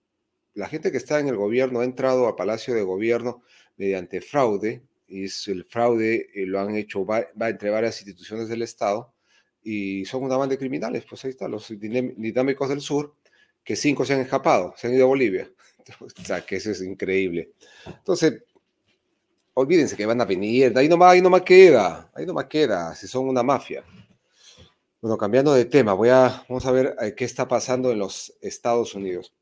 la 0.54 0.68
gente 0.68 0.92
que 0.92 0.98
está 0.98 1.20
en 1.20 1.28
el 1.28 1.36
gobierno 1.36 1.82
ha 1.82 1.86
entrado 1.86 2.28
al 2.28 2.36
Palacio 2.36 2.74
de 2.74 2.82
Gobierno 2.82 3.44
mediante 3.78 4.22
fraude. 4.22 4.82
Es 5.08 5.48
el 5.48 5.66
fraude 5.66 6.30
lo 6.36 6.60
han 6.60 6.76
hecho 6.76 7.06
va, 7.06 7.28
entre 7.48 7.70
varias 7.70 8.00
instituciones 8.02 8.50
del 8.50 8.62
Estado 8.62 9.14
y 9.62 10.06
son 10.06 10.24
una 10.24 10.38
banda 10.38 10.54
de 10.54 10.60
criminales. 10.60 11.06
Pues 11.10 11.24
ahí 11.26 11.32
está, 11.32 11.48
los 11.48 11.68
dinámicos 11.70 12.70
del 12.70 12.82
sur 12.82 13.16
que 13.64 13.76
cinco 13.76 14.06
se 14.06 14.14
han 14.14 14.22
escapado, 14.22 14.74
se 14.78 14.88
han 14.88 14.94
ido 14.94 15.06
a 15.06 15.08
Bolivia. 15.08 15.50
o 16.00 16.24
sea, 16.24 16.46
que 16.46 16.58
eso 16.58 16.72
es 16.72 16.82
increíble. 16.82 17.52
Entonces, 17.86 18.44
olvídense 19.56 19.96
que 19.96 20.06
van 20.06 20.22
a 20.22 20.26
venir, 20.26 20.78
ahí 20.78 20.88
nomás, 20.88 21.14
ahí 21.14 21.22
nomás 21.22 21.42
queda, 21.42 22.12
ahí 22.14 22.26
nomás 22.26 22.46
queda, 22.46 22.94
si 22.96 23.08
son 23.08 23.28
una 23.28 23.44
mafia. 23.44 23.84
Bueno, 25.02 25.18
cambiando 25.18 25.54
de 25.54 25.66
tema, 25.66 25.94
voy 25.94 26.10
a, 26.10 26.44
vamos 26.50 26.66
a 26.66 26.72
ver 26.72 26.96
eh, 27.02 27.14
qué 27.16 27.26
está 27.26 27.48
pasando 27.48 27.92
en 27.92 28.00
los 28.00 28.36
Estados 28.42 28.96
Unidos. 28.96 29.34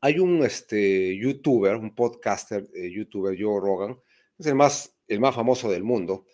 Hay 0.00 0.18
un 0.18 0.44
este, 0.44 1.16
youtuber, 1.16 1.76
un 1.76 1.94
podcaster, 1.94 2.68
eh, 2.74 2.90
youtuber, 2.90 3.36
Joe 3.38 3.60
Rogan, 3.60 3.98
es 4.38 4.46
el 4.46 4.54
más, 4.54 4.94
el 5.06 5.20
más 5.20 5.34
famoso 5.34 5.70
del 5.70 5.84
mundo 5.84 6.26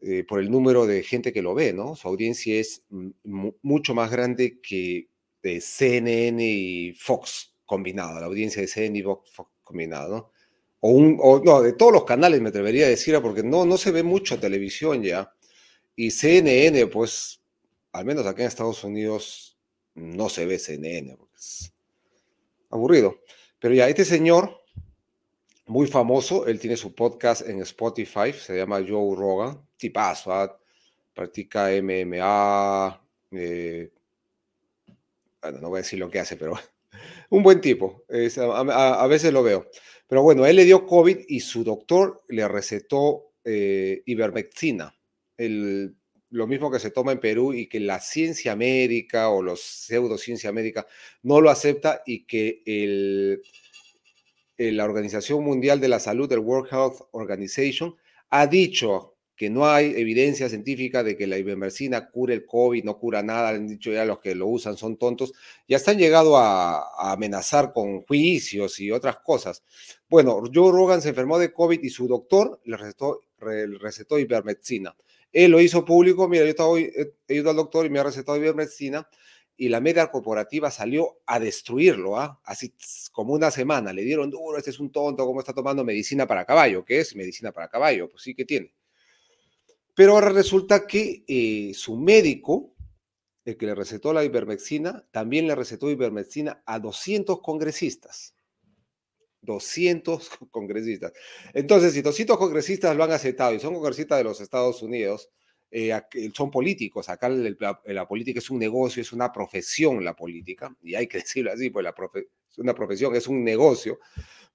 eh, 0.00 0.24
por 0.24 0.40
el 0.40 0.50
número 0.50 0.86
de 0.86 1.02
gente 1.02 1.32
que 1.32 1.42
lo 1.42 1.54
ve, 1.54 1.72
¿no? 1.72 1.94
Su 1.94 2.08
audiencia 2.08 2.58
es 2.58 2.84
mucho 2.90 3.94
más 3.94 4.10
grande 4.10 4.60
que 4.60 5.08
de 5.42 5.60
CNN 5.60 6.44
y 6.44 6.92
Fox 6.94 7.54
combinado, 7.64 8.18
la 8.20 8.26
audiencia 8.26 8.60
de 8.60 8.68
CNN 8.68 8.98
y 8.98 9.02
Fox 9.02 9.30
combinado, 9.62 10.16
¿no? 10.16 10.32
O, 10.84 11.40
no, 11.44 11.62
de 11.62 11.74
todos 11.74 11.92
los 11.92 12.04
canales 12.04 12.40
me 12.40 12.48
atrevería 12.48 12.86
a 12.86 12.88
decir, 12.88 13.16
porque 13.22 13.44
no, 13.44 13.64
no 13.64 13.78
se 13.78 13.92
ve 13.92 14.02
mucho 14.02 14.40
televisión 14.40 15.00
ya. 15.00 15.32
Y 15.94 16.10
CNN, 16.10 16.88
pues, 16.88 17.40
al 17.92 18.04
menos 18.04 18.26
aquí 18.26 18.40
en 18.42 18.48
Estados 18.48 18.82
Unidos, 18.82 19.56
no 19.94 20.28
se 20.28 20.44
ve 20.44 20.58
CNN, 20.58 21.16
porque 21.16 21.36
es 21.36 21.72
aburrido. 22.68 23.20
Pero 23.60 23.74
ya, 23.74 23.88
este 23.88 24.04
señor, 24.04 24.61
muy 25.66 25.86
famoso, 25.86 26.46
él 26.46 26.58
tiene 26.58 26.76
su 26.76 26.94
podcast 26.94 27.48
en 27.48 27.60
Spotify, 27.60 28.32
se 28.32 28.56
llama 28.56 28.84
Joe 28.86 29.16
Rogan, 29.16 29.60
tipazo, 29.76 30.32
¿ah? 30.32 30.58
practica 31.14 31.68
MMA, 31.82 33.00
eh, 33.32 33.90
bueno, 35.40 35.58
no 35.60 35.68
voy 35.70 35.78
a 35.78 35.82
decir 35.82 35.98
lo 35.98 36.10
que 36.10 36.20
hace, 36.20 36.36
pero 36.36 36.54
un 37.30 37.42
buen 37.42 37.60
tipo. 37.60 38.04
a, 38.08 39.06
veces 39.06 39.32
lo 39.32 39.42
veo. 39.42 39.68
Pero 40.06 40.22
bueno, 40.22 40.46
él 40.46 40.56
le 40.56 40.64
dio 40.64 40.86
COVID 40.86 41.18
y 41.28 41.40
su 41.40 41.64
doctor 41.64 42.22
le 42.28 42.46
recetó 42.46 43.32
eh, 43.44 44.02
ivermectina, 44.06 44.94
lo 45.38 46.46
mismo 46.46 46.70
que 46.70 46.78
se 46.78 46.90
toma 46.90 47.12
en 47.12 47.20
Perú 47.20 47.52
y 47.52 47.66
que 47.66 47.80
la 47.80 48.00
ciencia 48.00 48.56
médica 48.56 49.28
o 49.28 49.42
los 49.42 49.60
pseudociencia 49.60 50.52
médica 50.52 50.86
no 51.22 51.40
lo 51.40 51.50
acepta 51.50 52.02
y 52.06 52.24
que 52.24 52.62
el, 52.64 53.42
la 54.58 54.84
Organización 54.84 55.44
Mundial 55.44 55.80
de 55.80 55.88
la 55.88 55.98
Salud, 55.98 56.30
el 56.32 56.38
World 56.38 56.72
Health 56.72 57.08
Organization, 57.12 57.96
ha 58.30 58.46
dicho 58.46 59.12
que 59.42 59.50
no 59.50 59.66
hay 59.66 59.94
evidencia 59.96 60.48
científica 60.48 61.02
de 61.02 61.16
que 61.16 61.26
la 61.26 61.38
ivermectina 61.38 62.10
cure 62.10 62.34
el 62.34 62.46
COVID, 62.46 62.84
no 62.84 62.98
cura 62.98 63.22
nada, 63.22 63.48
han 63.48 63.66
dicho 63.66 63.90
ya 63.90 64.04
los 64.04 64.20
que 64.20 64.34
lo 64.34 64.46
usan 64.46 64.76
son 64.76 64.96
tontos, 64.96 65.32
ya 65.66 65.78
están 65.78 65.98
llegado 65.98 66.36
a, 66.36 67.12
amenazar 67.12 67.72
con 67.72 68.02
juicios 68.02 68.78
y 68.78 68.90
otras 68.90 69.18
cosas. 69.18 69.64
Bueno, 70.08 70.42
Joe 70.54 70.70
Rogan 70.70 71.02
se 71.02 71.08
enfermó 71.08 71.38
de 71.38 71.52
COVID 71.52 71.82
y 71.82 71.90
su 71.90 72.06
doctor 72.06 72.60
le 72.64 72.76
recetó, 72.76 74.18
ivermectina. 74.18 74.94
Él 75.32 75.50
lo 75.50 75.60
hizo 75.60 75.84
público, 75.84 76.28
mira, 76.28 76.44
yo 76.44 76.50
estaba, 76.50 76.78
he 76.78 77.34
ido 77.34 77.50
al 77.50 77.56
doctor 77.56 77.86
y 77.86 77.90
me 77.90 77.98
ha 77.98 78.04
recetado 78.04 78.38
ivermectina 78.38 79.08
y 79.56 79.68
la 79.68 79.80
media 79.80 80.10
corporativa 80.10 80.70
salió 80.70 81.20
a 81.26 81.38
destruirlo, 81.38 82.18
¿ah? 82.18 82.40
así 82.44 82.74
como 83.12 83.34
una 83.34 83.50
semana, 83.50 83.92
le 83.92 84.02
dieron 84.02 84.30
duro, 84.30 84.58
este 84.58 84.70
es 84.70 84.80
un 84.80 84.90
tonto, 84.90 85.24
¿cómo 85.26 85.40
está 85.40 85.52
tomando 85.52 85.84
medicina 85.84 86.26
para 86.26 86.44
caballo? 86.44 86.84
¿Qué 86.84 87.00
es 87.00 87.14
medicina 87.14 87.52
para 87.52 87.68
caballo? 87.68 88.08
Pues 88.10 88.22
sí 88.22 88.34
que 88.34 88.44
tiene. 88.44 88.74
Pero 89.94 90.12
ahora 90.12 90.30
resulta 90.30 90.86
que 90.86 91.24
eh, 91.28 91.72
su 91.74 91.96
médico, 91.96 92.74
el 93.44 93.56
que 93.56 93.66
le 93.66 93.74
recetó 93.74 94.12
la 94.12 94.24
ivermectina, 94.24 95.06
también 95.10 95.46
le 95.46 95.54
recetó 95.54 95.90
ivermectina 95.90 96.62
a 96.64 96.78
200 96.78 97.40
congresistas. 97.42 98.34
200 99.42 100.30
congresistas. 100.50 101.12
Entonces, 101.52 101.92
si 101.92 102.00
200 102.00 102.38
congresistas 102.38 102.96
lo 102.96 103.04
han 103.04 103.12
aceptado 103.12 103.52
y 103.54 103.60
son 103.60 103.74
congresistas 103.74 104.18
de 104.18 104.24
los 104.24 104.40
Estados 104.40 104.82
Unidos, 104.82 105.30
eh, 105.74 106.30
son 106.34 106.50
políticos. 106.50 107.08
Acá 107.08 107.30
la, 107.30 108.06
política 108.06 108.38
es 108.38 108.50
un 108.50 108.58
negocio, 108.58 109.00
es 109.00 109.12
una 109.12 109.32
profesión 109.32 110.04
la 110.04 110.14
política, 110.14 110.74
y 110.82 110.94
hay 110.94 111.06
que 111.06 111.18
decirlo 111.24 111.50
así, 111.50 111.70
pues 111.70 111.82
la 111.82 111.94
es 112.50 112.58
una 112.58 112.74
profesión, 112.74 113.16
es 113.16 113.26
un 113.26 113.42
negocio 113.42 113.98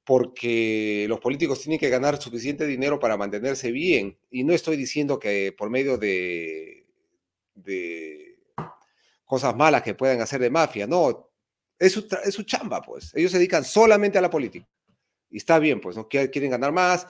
porque 0.04 1.06
los 1.10 1.20
políticos 1.20 1.60
tienen 1.60 1.80
que 1.80 1.90
ganar 1.90 2.22
suficiente 2.22 2.66
dinero 2.66 2.98
para 2.98 3.18
mantenerse 3.18 3.72
bien. 3.72 4.18
Y 4.32 4.46
no 4.46 4.54
estoy 4.54 4.78
diciendo 4.78 5.20
que 5.20 5.54
por 5.58 5.70
medio 5.70 5.98
de, 5.98 6.86
cosas 9.26 9.54
malas 9.54 9.82
que 9.82 9.96
puedan 9.96 10.22
hacer 10.22 10.40
de 10.40 10.50
mafia, 10.50 10.88
no, 10.88 11.30
es 11.78 11.92
su, 11.92 12.08
es 12.24 12.34
su 12.34 12.44
chamba, 12.44 12.82
pues. 12.82 13.14
Ellos 13.16 13.32
se 13.32 13.38
dedican 13.38 13.66
solamente 13.66 14.18
a 14.18 14.22
la 14.22 14.30
política. 14.30 14.66
Y 15.30 15.38
está 15.38 15.60
bien, 15.60 15.82
pues, 15.82 15.98
¿no? 15.98 16.08
Quieren 16.08 16.52
ganar 16.52 16.72
más. 16.72 17.06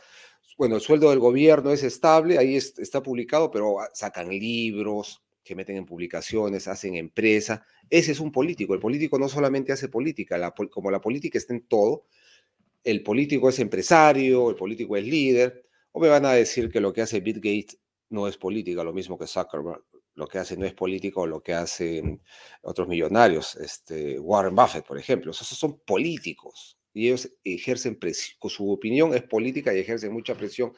Bueno, 0.57 0.75
el 0.75 0.81
sueldo 0.81 1.11
del 1.11 1.19
gobierno 1.19 1.71
es 1.71 1.83
estable, 1.83 2.39
ahí 2.39 2.55
está 2.55 3.03
publicado, 3.03 3.51
pero 3.51 3.77
sacan 3.93 4.29
libros, 4.29 5.21
que 5.43 5.55
meten 5.55 5.77
en 5.77 5.85
publicaciones, 5.85 6.67
hacen 6.67 6.95
empresa. 6.95 7.63
Ese 7.91 8.11
es 8.11 8.19
un 8.19 8.31
político. 8.31 8.73
El 8.73 8.79
político 8.79 9.19
no 9.19 9.29
solamente 9.29 9.71
hace 9.71 9.87
política, 9.87 10.51
como 10.71 10.89
la 10.89 10.99
política 10.99 11.37
está 11.37 11.53
en 11.53 11.67
todo, 11.67 12.05
el 12.83 13.03
político 13.03 13.49
es 13.49 13.59
empresario, 13.59 14.49
el 14.49 14.55
político 14.55 14.97
es 14.97 15.05
líder, 15.05 15.63
o 15.91 15.99
me 15.99 16.09
van 16.09 16.25
a 16.25 16.33
decir 16.33 16.69
que 16.71 16.81
lo 16.81 16.91
que 16.91 17.01
hace 17.01 17.19
Bill 17.19 17.35
Gates 17.39 17.79
no 18.09 18.27
es 18.27 18.37
política, 18.37 18.83
lo 18.83 18.93
mismo 18.93 19.17
que 19.17 19.27
Zuckerberg, 19.27 19.83
lo 20.15 20.27
que 20.27 20.39
hace 20.39 20.57
no 20.57 20.65
es 20.65 20.73
político, 20.73 21.27
lo 21.27 21.41
que 21.43 21.53
hacen 21.53 22.23
otros 22.63 22.87
millonarios, 22.87 23.55
este, 23.57 24.19
Warren 24.19 24.55
Buffett, 24.55 24.85
por 24.87 24.97
ejemplo, 24.97 25.31
esos 25.31 25.47
son 25.47 25.79
políticos 25.81 26.76
y 26.97 27.07
ellos 27.07 27.29
ejercen 27.43 27.95
presión, 27.97 28.37
su 28.49 28.71
opinión 28.71 29.13
es 29.13 29.23
política 29.23 29.73
y 29.73 29.79
ejercen 29.79 30.11
mucha 30.11 30.35
presión 30.35 30.73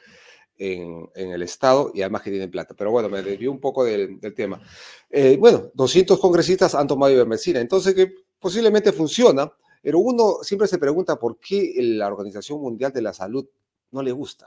en, 0.58 1.08
el 1.14 1.42
Estado 1.42 1.90
y 1.94 2.02
además 2.02 2.22
que 2.22 2.30
tienen 2.30 2.50
plata. 2.50 2.74
Pero 2.76 2.90
bueno, 2.90 3.08
me 3.08 3.22
desvío 3.22 3.50
un 3.50 3.60
poco 3.60 3.84
del, 3.84 4.20
tema. 4.34 4.60
Eh, 5.08 5.36
bueno, 5.38 5.70
200 5.74 6.20
congresistas 6.20 6.74
han 6.74 6.86
tomado 6.86 7.12
ivermectina, 7.12 7.60
entonces 7.60 7.94
que 7.94 8.12
posiblemente 8.38 8.92
funciona, 8.92 9.50
pero 9.82 9.98
uno 9.98 10.38
siempre 10.42 10.68
se 10.68 10.78
pregunta 10.78 11.18
por 11.18 11.38
qué 11.38 11.74
la 11.78 12.08
Organización 12.08 12.60
Mundial 12.60 12.92
de 12.92 13.02
la 13.02 13.14
Salud 13.14 13.48
no 13.90 14.02
le 14.02 14.12
gusta. 14.12 14.46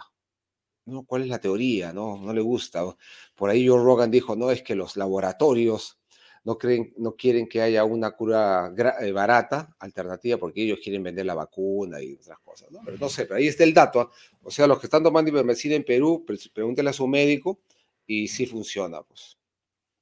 ¿no? 0.86 1.04
¿Cuál 1.06 1.24
es 1.24 1.30
la 1.30 1.40
teoría? 1.40 1.92
No, 1.92 2.18
no 2.18 2.34
le 2.34 2.42
gusta. 2.42 2.84
Por 3.36 3.50
ahí 3.50 3.68
Joe 3.68 3.84
Rogan 3.84 4.12
dijo, 4.12 4.36
no, 4.36 4.52
es 4.52 4.62
que 4.62 4.76
los 4.76 4.96
laboratorios 4.96 5.98
no, 6.44 6.58
creen, 6.58 6.94
no 6.98 7.16
quieren 7.16 7.48
que 7.48 7.62
haya 7.62 7.84
una 7.84 8.12
cura 8.12 8.74
eh, 9.02 9.12
barata, 9.12 9.76
alternativa, 9.80 10.38
porque 10.38 10.64
ellos 10.64 10.80
quieren 10.84 11.04
vender 11.04 11.26
la 11.26 11.34
vacuna 11.34 12.02
y 12.02 12.14
otras 12.14 12.40
cosas, 12.40 12.72
¿no? 12.72 12.82
Pero 12.84 12.98
no 12.98 13.10
sé, 13.10 13.26
pero 13.26 13.38
ahí 13.38 13.48
está 13.48 13.64
el 13.64 13.74
dato. 13.74 14.02
¿ah? 14.02 14.12
O 14.44 14.52
sea, 14.52 14.68
los 14.68 14.80
que 14.80 14.88
están 14.88 15.04
tomando 15.04 15.30
ivermectina 15.32 15.76
en 15.76 15.84
Perú, 15.84 16.26
pregúntenle 16.54 16.90
a 16.90 16.94
su 16.94 17.08
médico 17.08 17.62
y 18.06 18.28
sí 18.28 18.46
funciona, 18.46 19.02
pues. 19.04 19.38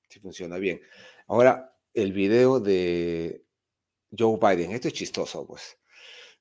Sí 0.09 0.19
funciona 0.19 0.57
bien. 0.57 0.81
Ahora, 1.27 1.75
el 1.93 2.11
video 2.11 2.59
de 2.59 3.43
Joe 4.17 4.37
Biden. 4.37 4.71
Esto 4.71 4.87
es 4.87 4.93
chistoso, 4.93 5.45
pues. 5.45 5.77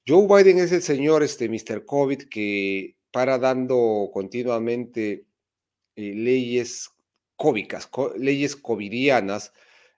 Joe 0.06 0.26
Biden 0.26 0.58
es 0.58 0.72
el 0.72 0.82
señor, 0.82 1.22
este 1.22 1.48
Mr. 1.48 1.84
COVID, 1.84 2.28
que 2.28 2.96
para 3.10 3.38
dando 3.38 4.10
continuamente 4.12 5.26
eh, 5.96 6.14
leyes 6.14 6.90
cóbicas, 7.36 7.88
leyes 8.16 8.56
covidianas, 8.56 9.52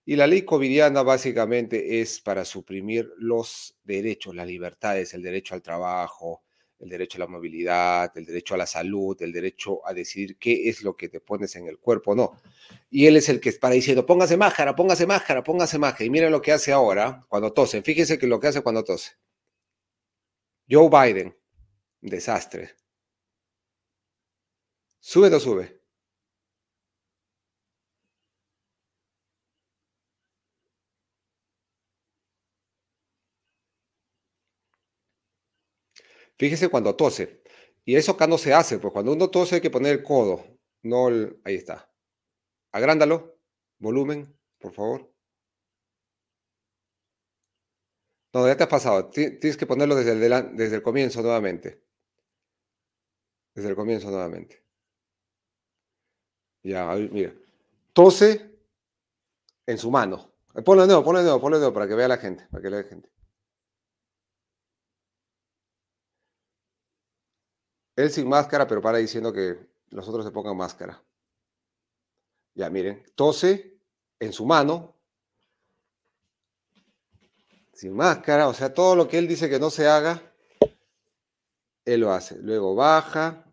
y 0.04 0.16
la 0.16 0.26
ley 0.26 0.42
covidiana 0.42 1.02
básicamente 1.02 2.00
es 2.00 2.20
para 2.20 2.44
suprimir 2.44 3.12
los 3.18 3.76
derechos, 3.84 4.34
las 4.34 4.46
libertades, 4.46 5.14
el 5.14 5.22
derecho 5.22 5.54
al 5.54 5.62
trabajo, 5.62 6.42
el 6.80 6.88
derecho 6.88 7.18
a 7.18 7.20
la 7.20 7.26
movilidad, 7.28 8.10
el 8.18 8.26
derecho 8.26 8.54
a 8.54 8.58
la 8.58 8.66
salud, 8.66 9.16
el 9.22 9.32
derecho 9.32 9.86
a 9.86 9.94
decidir 9.94 10.36
qué 10.38 10.68
es 10.68 10.82
lo 10.82 10.96
que 10.96 11.08
te 11.08 11.20
pones 11.20 11.54
en 11.54 11.68
el 11.68 11.78
cuerpo 11.78 12.16
no. 12.16 12.40
Y 12.90 13.06
él 13.06 13.16
es 13.16 13.28
el 13.28 13.40
que 13.40 13.52
para 13.52 13.74
diciendo, 13.74 14.04
póngase 14.04 14.36
máscara, 14.36 14.74
póngase 14.74 15.06
máscara, 15.06 15.44
póngase 15.44 15.78
máscara. 15.78 16.04
Y 16.04 16.10
miren 16.10 16.32
lo 16.32 16.42
que 16.42 16.50
hace 16.50 16.72
ahora 16.72 17.24
cuando 17.28 17.52
tose. 17.52 17.82
Fíjense 17.82 18.18
que 18.18 18.26
lo 18.26 18.40
que 18.40 18.48
hace 18.48 18.62
cuando 18.62 18.82
tose. 18.82 19.12
Joe 20.68 20.88
Biden, 20.90 21.36
desastre. 22.00 22.72
¿Sube 24.98 25.28
o 25.28 25.30
no 25.30 25.38
sube? 25.38 25.81
Fíjese 36.38 36.68
cuando 36.68 36.96
tose. 36.96 37.42
Y 37.84 37.96
eso 37.96 38.12
acá 38.12 38.26
no 38.26 38.38
se 38.38 38.54
hace, 38.54 38.78
pues 38.78 38.92
cuando 38.92 39.12
uno 39.12 39.28
tose 39.30 39.56
hay 39.56 39.60
que 39.60 39.70
poner 39.70 39.98
el 39.98 40.02
codo, 40.02 40.44
no 40.82 41.08
el, 41.08 41.40
ahí 41.44 41.56
está. 41.56 41.90
Agrándalo, 42.72 43.38
volumen, 43.78 44.38
por 44.58 44.72
favor. 44.72 45.12
No, 48.34 48.46
ya 48.46 48.56
te 48.56 48.62
has 48.62 48.68
pasado. 48.68 49.10
Tienes 49.10 49.56
que 49.56 49.66
ponerlo 49.66 49.94
desde 49.94 50.12
el, 50.12 50.56
desde 50.56 50.76
el 50.76 50.82
comienzo 50.82 51.20
nuevamente. 51.20 51.82
Desde 53.54 53.68
el 53.68 53.76
comienzo 53.76 54.10
nuevamente. 54.10 54.64
Ya, 56.62 56.94
mira. 56.94 57.34
Tose 57.92 58.58
en 59.66 59.76
su 59.76 59.90
mano. 59.90 60.32
Ponlo 60.64 60.82
de 60.82 60.88
nuevo, 60.88 61.04
ponlo 61.04 61.18
de 61.18 61.24
nuevo, 61.24 61.40
ponlo 61.40 61.56
de 61.58 61.62
nuevo 61.62 61.74
para 61.74 61.88
que 61.88 61.94
vea 61.94 62.08
la 62.08 62.16
gente, 62.16 62.46
para 62.50 62.62
que 62.62 62.68
vea 62.70 62.82
la 62.82 62.88
gente. 62.88 63.10
Él 67.96 68.10
sin 68.10 68.28
máscara, 68.28 68.66
pero 68.66 68.80
para 68.80 68.98
diciendo 68.98 69.32
que 69.32 69.58
los 69.90 70.08
otros 70.08 70.24
se 70.24 70.30
pongan 70.30 70.56
máscara. 70.56 71.02
Ya, 72.54 72.70
miren, 72.70 73.04
tose 73.14 73.78
en 74.18 74.32
su 74.32 74.46
mano, 74.46 74.96
sin 77.72 77.94
máscara, 77.94 78.48
o 78.48 78.54
sea, 78.54 78.72
todo 78.72 78.94
lo 78.94 79.08
que 79.08 79.18
él 79.18 79.26
dice 79.26 79.48
que 79.48 79.58
no 79.58 79.70
se 79.70 79.88
haga, 79.88 80.34
él 81.84 82.00
lo 82.00 82.12
hace. 82.12 82.38
Luego 82.38 82.74
baja, 82.74 83.50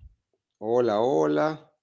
hola, 0.59 0.99
hola, 1.01 1.73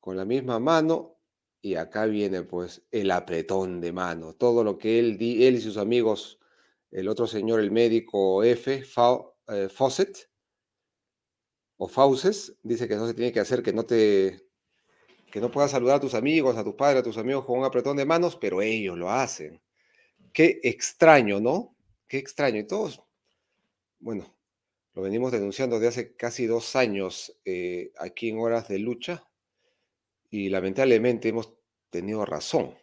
con 0.00 0.16
la 0.16 0.24
misma 0.24 0.58
mano, 0.58 1.18
y 1.60 1.76
acá 1.76 2.04
viene 2.06 2.42
pues 2.42 2.82
el 2.90 3.10
apretón 3.10 3.80
de 3.80 3.92
mano. 3.92 4.34
Todo 4.34 4.62
lo 4.64 4.78
que 4.78 4.98
él, 4.98 5.16
él 5.20 5.56
y 5.56 5.60
sus 5.60 5.76
amigos, 5.76 6.38
el 6.90 7.08
otro 7.08 7.26
señor, 7.26 7.60
el 7.60 7.70
médico 7.70 8.42
F, 8.42 8.84
eh, 9.48 9.68
Fawcett, 9.68 10.30
o 11.76 11.88
Fauces, 11.88 12.54
dice 12.62 12.88
que 12.88 12.96
no 12.96 13.06
se 13.06 13.14
tiene 13.14 13.32
que 13.32 13.40
hacer, 13.40 13.62
que 13.62 13.72
no 13.72 13.84
te 13.84 14.44
que 15.30 15.40
no 15.40 15.50
puedas 15.50 15.72
saludar 15.72 15.96
a 15.96 16.00
tus 16.00 16.14
amigos, 16.14 16.56
a 16.56 16.62
tus 16.62 16.76
padres, 16.76 17.00
a 17.00 17.02
tus 17.02 17.18
amigos 17.18 17.44
con 17.44 17.58
un 17.58 17.64
apretón 17.64 17.96
de 17.96 18.06
manos, 18.06 18.36
pero 18.36 18.62
ellos 18.62 18.96
lo 18.96 19.10
hacen. 19.10 19.60
Qué 20.32 20.60
extraño, 20.62 21.40
¿no? 21.40 21.74
Qué 22.06 22.18
extraño. 22.18 22.60
Y 22.60 22.68
todos, 22.68 23.02
bueno, 23.98 24.32
lo 24.92 25.02
venimos 25.02 25.32
denunciando 25.32 25.80
desde 25.80 25.88
hace 25.88 26.14
casi 26.14 26.46
dos 26.46 26.76
años 26.76 27.36
eh, 27.44 27.90
aquí 27.98 28.28
en 28.28 28.38
Horas 28.38 28.68
de 28.68 28.78
Lucha 28.78 29.24
y 30.30 30.50
lamentablemente 30.50 31.30
hemos 31.30 31.52
tenido 31.90 32.24
razón, 32.24 32.76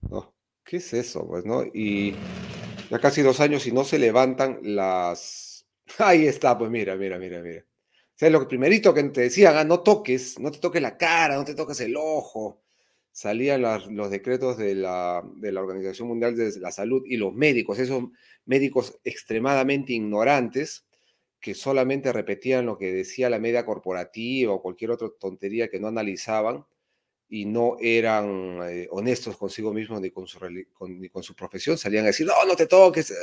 ¿no? 0.00 0.34
¿Qué 0.64 0.78
es 0.78 0.94
eso? 0.94 1.26
Pues, 1.26 1.44
¿no? 1.44 1.64
Y 1.64 2.14
ya 2.88 2.98
casi 2.98 3.20
dos 3.20 3.40
años 3.40 3.66
y 3.66 3.72
no 3.72 3.84
se 3.84 3.98
levantan 3.98 4.60
las... 4.62 5.66
Ahí 5.98 6.26
está, 6.26 6.56
pues 6.56 6.70
mira, 6.70 6.96
mira, 6.96 7.18
mira, 7.18 7.42
mira 7.42 7.66
sea, 8.20 8.28
lo 8.28 8.46
primerito 8.46 8.92
que 8.92 9.02
te 9.04 9.22
decían, 9.22 9.56
ah, 9.56 9.64
no 9.64 9.80
toques, 9.80 10.38
no 10.38 10.50
te 10.50 10.58
toques 10.58 10.82
la 10.82 10.98
cara, 10.98 11.36
no 11.36 11.44
te 11.44 11.54
toques 11.54 11.80
el 11.80 11.96
ojo. 11.96 12.60
Salían 13.12 13.62
los 13.62 14.10
decretos 14.10 14.58
de 14.58 14.74
la, 14.74 15.24
de 15.36 15.50
la 15.50 15.62
Organización 15.62 16.08
Mundial 16.08 16.36
de 16.36 16.60
la 16.60 16.70
Salud 16.70 17.02
y 17.06 17.16
los 17.16 17.32
médicos, 17.32 17.78
esos 17.78 18.04
médicos 18.44 18.98
extremadamente 19.04 19.94
ignorantes 19.94 20.84
que 21.40 21.54
solamente 21.54 22.12
repetían 22.12 22.66
lo 22.66 22.76
que 22.76 22.92
decía 22.92 23.30
la 23.30 23.38
media 23.38 23.64
corporativa 23.64 24.52
o 24.52 24.60
cualquier 24.60 24.90
otra 24.90 25.08
tontería 25.18 25.70
que 25.70 25.80
no 25.80 25.88
analizaban 25.88 26.66
y 27.26 27.46
no 27.46 27.78
eran 27.80 28.60
eh, 28.68 28.86
honestos 28.90 29.38
consigo 29.38 29.72
mismos 29.72 29.98
ni 30.02 30.10
con, 30.10 30.26
su, 30.26 30.38
ni 30.88 31.08
con 31.08 31.22
su 31.22 31.34
profesión, 31.34 31.78
salían 31.78 32.04
a 32.04 32.08
decir, 32.08 32.26
no, 32.26 32.34
no 32.46 32.54
te 32.54 32.66
toques, 32.66 33.14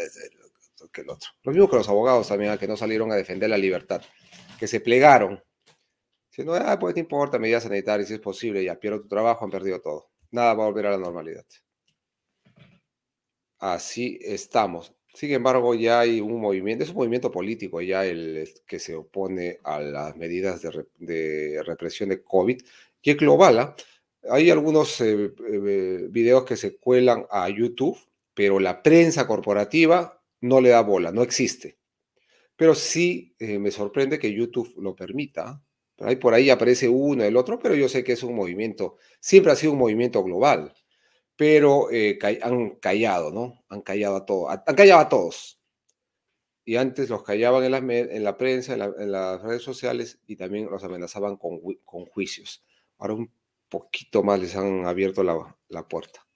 que 0.91 1.01
el 1.01 1.09
otro. 1.11 1.29
Lo 1.43 1.51
mismo 1.51 1.69
que 1.69 1.75
los 1.75 1.89
abogados 1.89 2.27
también, 2.27 2.57
que 2.57 2.67
no 2.67 2.77
salieron 2.77 3.11
a 3.11 3.15
defender 3.15 3.51
la 3.51 3.57
libertad 3.59 4.01
que 4.59 4.67
se 4.67 4.79
plegaron. 4.79 5.43
Si 6.29 6.43
no, 6.43 6.53
ah, 6.53 6.77
pues 6.79 6.93
te 6.93 6.99
importa, 6.99 7.39
medidas 7.39 7.63
sanitarias, 7.63 8.09
si 8.09 8.15
es 8.15 8.19
posible, 8.19 8.63
ya 8.63 8.79
pierdo 8.79 9.01
tu 9.01 9.07
trabajo, 9.07 9.45
han 9.45 9.51
perdido 9.51 9.81
todo. 9.81 10.09
Nada 10.31 10.53
va 10.53 10.63
a 10.63 10.67
volver 10.67 10.87
a 10.87 10.91
la 10.91 10.97
normalidad. 10.97 11.45
Así 13.59 14.19
estamos. 14.21 14.93
Sin 15.13 15.31
embargo, 15.31 15.73
ya 15.73 16.01
hay 16.01 16.21
un 16.21 16.39
movimiento, 16.39 16.83
es 16.83 16.91
un 16.91 16.97
movimiento 16.97 17.31
político 17.31 17.81
ya 17.81 18.05
el 18.05 18.47
que 18.67 18.77
se 18.77 18.95
opone 18.95 19.57
a 19.63 19.79
las 19.79 20.15
medidas 20.15 20.61
de, 20.61 21.63
represión 21.65 22.09
de 22.09 22.21
COVID, 22.23 22.61
que 23.01 23.11
es 23.11 23.17
global. 23.17 23.59
¿ah? 23.59 23.75
Hay 24.29 24.51
algunos 24.51 25.01
eh, 25.01 25.33
eh, 25.49 26.07
videos 26.11 26.45
que 26.45 26.55
se 26.55 26.77
cuelan 26.77 27.25
a 27.31 27.49
YouTube, 27.49 27.97
pero 28.35 28.59
la 28.59 28.83
prensa 28.83 29.25
corporativa 29.25 30.21
no 30.41 30.61
le 30.61 30.69
da 30.69 30.81
bola, 30.81 31.11
no 31.11 31.23
existe. 31.23 31.77
Pero 32.57 32.75
sí 32.75 33.35
eh, 33.39 33.59
me 33.59 33.71
sorprende 33.71 34.19
que 34.19 34.33
YouTube 34.33 34.73
lo 34.81 34.95
permita. 34.95 35.63
Por 35.95 36.09
ahí, 36.09 36.15
por 36.17 36.33
ahí 36.33 36.49
aparece 36.49 36.89
uno, 36.89 37.23
el 37.23 37.37
otro, 37.37 37.57
pero 37.59 37.75
yo 37.75 37.87
sé 37.87 38.03
que 38.03 38.13
es 38.13 38.23
un 38.23 38.35
movimiento, 38.35 38.97
siempre 39.19 39.51
ha 39.51 39.55
sido 39.55 39.73
un 39.73 39.79
movimiento 39.79 40.23
global, 40.23 40.73
pero 41.35 41.89
eh, 41.91 42.19
han 42.43 42.71
callado, 42.75 43.31
¿no? 43.31 43.63
Han 43.69 43.81
callado 43.81 44.17
a 44.17 44.25
todos, 44.25 44.59
han 44.65 44.75
callado 44.75 45.01
a 45.01 45.09
todos. 45.09 45.59
Y 46.65 46.75
antes 46.75 47.09
los 47.09 47.23
callaban 47.23 47.63
en 47.63 47.71
la, 47.71 47.77
en 47.77 48.23
la 48.23 48.37
prensa, 48.37 48.73
en, 48.73 49.11
las 49.11 49.41
redes 49.41 49.63
sociales 49.63 50.19
y 50.27 50.35
también 50.35 50.69
los 50.69 50.83
amenazaban 50.83 51.37
con, 51.37 51.59
con, 51.85 52.05
juicios. 52.05 52.65
Ahora 52.97 53.13
un 53.13 53.31
poquito 53.69 54.21
más 54.21 54.39
les 54.39 54.55
han 54.55 54.85
abierto 54.85 55.23
la, 55.23 55.57
la 55.69 55.87
puerta. 55.87 56.27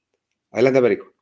Adelante, 0.51 0.79
Américo. 0.79 1.20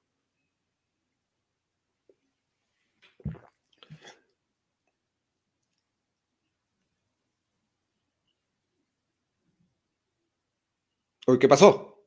¿Qué 11.37 11.47
pasó? 11.47 12.05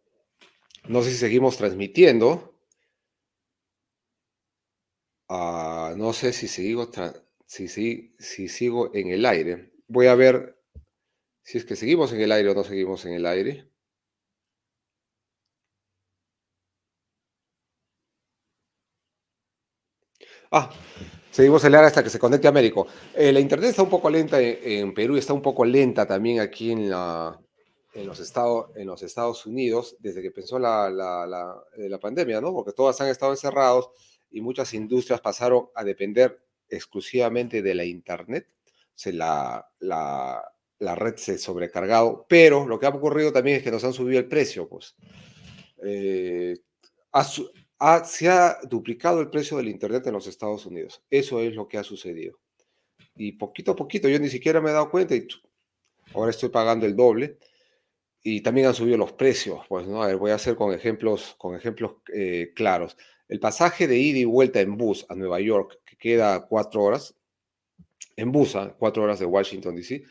No 0.89 1.03
sé 1.03 1.11
si 1.11 1.17
seguimos 1.19 1.57
transmitiendo. 1.57 2.59
Ah, 5.29 5.95
no 5.97 6.13
sé 6.13 6.33
si 6.33 6.49
sigo, 6.49 6.91
si, 7.47 7.69
si, 7.69 8.15
si 8.19 8.49
sigo 8.49 8.95
en 8.95 9.09
el 9.09 9.25
aire. 9.27 9.73
Voy 9.89 10.07
a 10.07 10.15
ver 10.15 10.59
si 11.43 11.59
es 11.59 11.65
que 11.65 11.77
seguimos 11.77 12.13
en 12.13 12.21
el 12.23 12.33
aire 12.33 12.51
o 12.51 12.55
no 12.55 12.65
seguimos 12.65 13.05
en 13.07 13.15
el 13.15 13.27
aire. 13.27 13.69
Ah, 20.51 20.71
seguimos 21.31 21.65
el 21.65 21.75
aire 21.75 21.87
hasta 21.87 22.05
que 22.05 22.11
se 22.11 22.19
conecte 22.19 22.47
a 22.47 22.51
Américo. 22.51 22.87
Eh, 23.15 23.33
la 23.33 23.41
internet 23.41 23.71
está 23.71 23.83
un 23.83 23.91
poco 23.91 24.11
lenta 24.11 24.41
en, 24.41 24.93
Perú, 24.95 25.17
está 25.17 25.33
un 25.33 25.43
poco 25.43 25.65
lenta 25.65 26.07
también 26.07 26.41
aquí 26.41 26.73
en 26.73 26.91
la, 26.91 27.41
en 27.95 28.07
los, 28.07 28.21
Estados, 28.21 28.71
en 28.77 28.87
los 28.87 29.03
Estados 29.03 29.45
Unidos 29.47 29.97
desde 29.99 30.21
que 30.21 30.29
empezó 30.29 30.59
la, 30.59 30.91
la, 30.91 31.63
eh, 31.77 31.89
la, 31.89 31.99
pandemia, 31.99 32.41
¿no? 32.41 32.53
Porque 32.53 32.73
todas 32.73 33.01
han 33.01 33.09
estado 33.09 33.33
encerrados 33.33 33.91
y 34.31 34.41
muchas 34.41 34.73
industrias 34.75 35.21
pasaron 35.21 35.69
a 35.75 35.85
depender 35.85 36.43
exclusivamente 36.69 37.63
de 37.63 37.75
la 37.75 37.85
Internet. 37.85 38.49
O 38.71 38.93
sea, 38.95 39.13
la, 39.13 39.67
la, 39.81 40.43
la 40.79 40.95
red 40.95 41.17
se 41.17 41.33
ha 41.33 41.39
sobrecargado, 41.39 42.27
pero 42.29 42.67
lo 42.67 42.79
que 42.79 42.87
ha 42.87 42.91
ocurrido 42.91 43.33
también 43.33 43.59
es 43.59 43.63
que 43.63 43.71
nos 43.71 43.85
han 43.85 43.93
subido 43.93 44.19
el 44.19 44.29
precio, 44.29 44.69
pues. 44.69 44.97
Eh, 45.85 46.57
se 48.05 48.29
ha 48.29 48.59
duplicado 48.65 49.21
el 49.21 49.31
precio 49.31 49.57
del 49.57 49.69
Internet 49.69 50.07
en 50.07 50.15
los 50.15 50.27
Estados 50.27 50.67
Unidos. 50.67 51.03
Eso 51.11 51.41
es 51.41 51.55
lo 51.55 51.69
que 51.69 51.79
ha 51.79 51.85
sucedido. 51.85 52.39
Y 53.17 53.33
poquito 53.33 53.73
a 53.73 53.77
poquito, 53.77 54.09
yo 54.09 54.19
ni 54.19 54.29
siquiera 54.29 54.61
me 54.61 54.71
he 54.71 54.73
dado 54.73 54.91
cuenta 54.91 55.15
y 55.15 55.27
ahora 56.15 56.31
estoy 56.31 56.49
pagando 56.49 56.87
el 56.87 56.97
doble. 56.97 57.39
Y 58.23 58.41
también 58.41 58.69
han 58.69 58.75
subido 58.75 58.97
los 58.97 59.13
precios. 59.13 59.61
Pues, 59.69 59.87
¿no? 59.87 60.03
A 60.03 60.07
ver, 60.07 60.17
voy 60.17 60.31
a 60.31 60.37
hacer 60.37 60.55
con 60.55 60.73
ejemplos, 60.73 61.35
con 61.39 61.57
ejemplos 61.57 61.97
eh, 62.15 62.53
claros. 62.55 62.97
El 63.29 63.41
pasaje 63.41 63.87
de 63.87 63.99
ida 63.99 64.19
y 64.19 64.25
vuelta 64.25 64.61
en 64.61 64.77
bus 64.77 65.07
a 65.09 65.15
Nueva 65.15 65.41
York, 65.41 65.81
que 65.85 65.97
queda 65.97 66.47
cuatro 66.47 66.83
horas, 66.83 67.15
en 68.17 68.31
bus, 68.31 68.57
a 68.57 68.75
cuatro 68.75 69.03
horas 69.03 69.19
de 69.19 69.27
Washington, 69.27 69.75
D.C., 69.75 70.03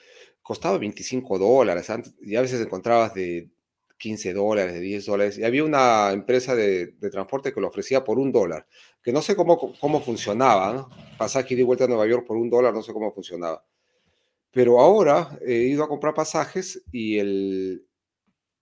costaba 0.42 0.78
25 0.78 1.38
dólares. 1.38 1.88
y 2.22 2.36
a 2.36 2.42
veces 2.42 2.60
encontrabas 2.62 3.14
de 3.14 3.50
15 4.02 4.34
dólares, 4.34 4.74
de 4.74 4.80
10 4.80 5.06
dólares. 5.06 5.38
Y 5.38 5.44
había 5.44 5.64
una 5.64 6.12
empresa 6.12 6.56
de, 6.56 6.94
transporte 7.12 7.54
que 7.54 7.62
lo 7.62 7.68
ofrecía 7.68 8.04
por 8.04 8.18
un 8.18 8.32
dólar, 8.32 8.68
que 9.04 9.14
no 9.14 9.22
sé 9.22 9.36
cómo, 9.36 9.58
cómo 9.80 10.02
funcionaba. 10.02 10.74
¿no? 10.74 10.90
Pasaje 11.18 11.54
y 11.54 11.64
vuelta 11.64 11.86
a 11.86 11.88
Nueva 11.88 12.08
York 12.08 12.26
por 12.26 12.38
un 12.38 12.50
dólar, 12.50 12.74
no 12.74 12.82
sé 12.82 12.92
cómo 12.92 13.14
funcionaba. 13.14 13.64
Pero 14.52 14.80
ahora 14.80 15.38
he 15.46 15.54
ido 15.54 15.84
a 15.84 15.88
comprar 15.88 16.14
pasajes 16.16 16.84
y 16.92 17.20
el, 17.20 17.86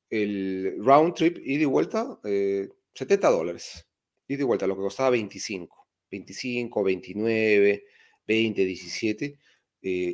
el 0.10 0.76
round 0.80 1.14
trip 1.14 1.38
ida 1.44 1.64
y 1.64 1.66
vuelta, 1.66 2.20
70 2.24 3.28
eh, 3.28 3.32
dólares. 3.32 3.88
Ida 4.28 4.42
y 4.42 4.46
vuelta, 4.46 4.68
lo 4.68 4.76
que 4.76 4.82
costaba 4.82 5.12
25. 5.12 5.88
25, 6.12 6.84
29, 6.84 7.86
20, 8.28 8.66
17. 8.66 9.40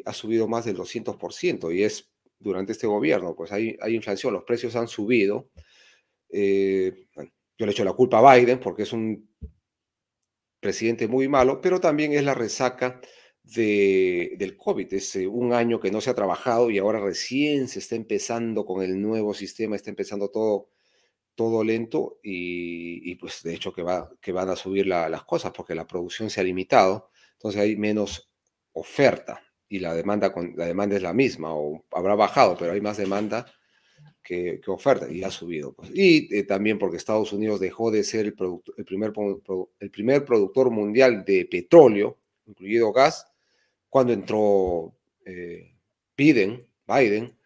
ha 0.06 0.14
subido 0.14 0.48
más 0.48 0.66
del 0.66 0.78
200% 0.78 1.74
y 1.74 1.84
es 1.84 2.10
durante 2.40 2.74
este 2.74 2.88
gobierno, 2.88 3.36
pues 3.36 3.52
hay, 3.52 3.78
hay 3.82 3.96
inflación, 3.96 4.34
los 4.34 4.44
precios 4.44 4.76
han 4.76 4.88
subido. 4.88 5.50
Eh, 6.30 7.08
yo 7.58 7.66
le 7.66 7.72
echo 7.72 7.86
la 7.86 7.94
culpa 7.94 8.20
a 8.20 8.36
Biden 8.36 8.60
porque 8.60 8.84
es 8.84 8.94
un 8.94 9.30
presidente 10.60 11.08
muy 11.08 11.28
malo, 11.28 11.62
pero 11.62 11.80
también 11.80 12.14
es 12.14 12.24
la 12.24 12.34
resaca 12.34 13.00
de, 13.54 14.36
del 14.38 14.58
COVID. 14.58 14.94
Es 14.94 15.16
eh, 15.16 15.28
un 15.28 15.54
año 15.54 15.80
que 15.80 15.92
no 15.92 16.02
se 16.02 16.10
ha 16.10 16.16
trabajado 16.16 16.70
y 16.70 16.78
ahora 16.78 17.00
recién 17.00 17.68
se 17.68 17.80
está 17.80 17.96
empezando 17.96 18.66
con 18.66 18.82
el 18.84 19.02
nuevo 19.02 19.34
sistema, 19.34 19.76
está 19.76 19.90
empezando 19.90 20.30
todo, 20.30 20.70
todo 21.36 21.64
lento 21.64 22.20
y, 22.24 23.16
pues 23.16 23.44
de 23.44 23.54
hecho 23.54 23.74
que, 23.74 23.84
va, 23.84 24.10
que 24.22 24.32
van 24.32 24.50
a 24.50 24.56
subir 24.56 24.88
las 24.88 25.24
cosas 25.26 25.52
porque 25.52 25.76
la 25.76 25.88
producción 25.88 26.30
se 26.30 26.42
ha 26.42 26.44
limitado, 26.44 27.10
entonces 27.34 27.62
hay 27.62 27.76
menos 27.76 28.30
oferta 28.74 29.42
y 29.70 29.80
la 29.80 29.94
demanda, 29.94 30.34
la 30.56 30.66
demanda 30.66 30.96
es 30.96 31.02
la 31.02 31.14
misma 31.14 31.54
o 31.54 31.86
habrá 31.92 32.16
bajado, 32.16 32.56
pero 32.58 32.74
hay 32.74 32.82
más 32.82 32.98
demanda 32.98 33.46
que, 34.24 34.60
oferta 34.68 35.12
y 35.12 35.24
ha 35.24 35.32
subido. 35.32 35.74
Pues. 35.74 35.92
Y 35.94 36.36
eh, 36.36 36.44
también 36.44 36.80
porque 36.80 36.98
Estados 36.98 37.32
Unidos 37.32 37.60
dejó 37.60 37.92
de 37.92 38.04
ser 38.04 38.26
el, 38.26 38.34
primer, 38.34 39.14
el 39.80 39.92
primer 39.92 40.26
productor 40.26 40.72
mundial 40.72 41.24
de 41.26 41.46
petróleo, 41.46 42.18
incluido 42.46 42.92
gas, 42.92 43.28
cuando 43.96 44.12
entró 44.12 44.94
eh, 45.24 45.74
Biden, 46.18 46.68
Biden, 46.86 47.40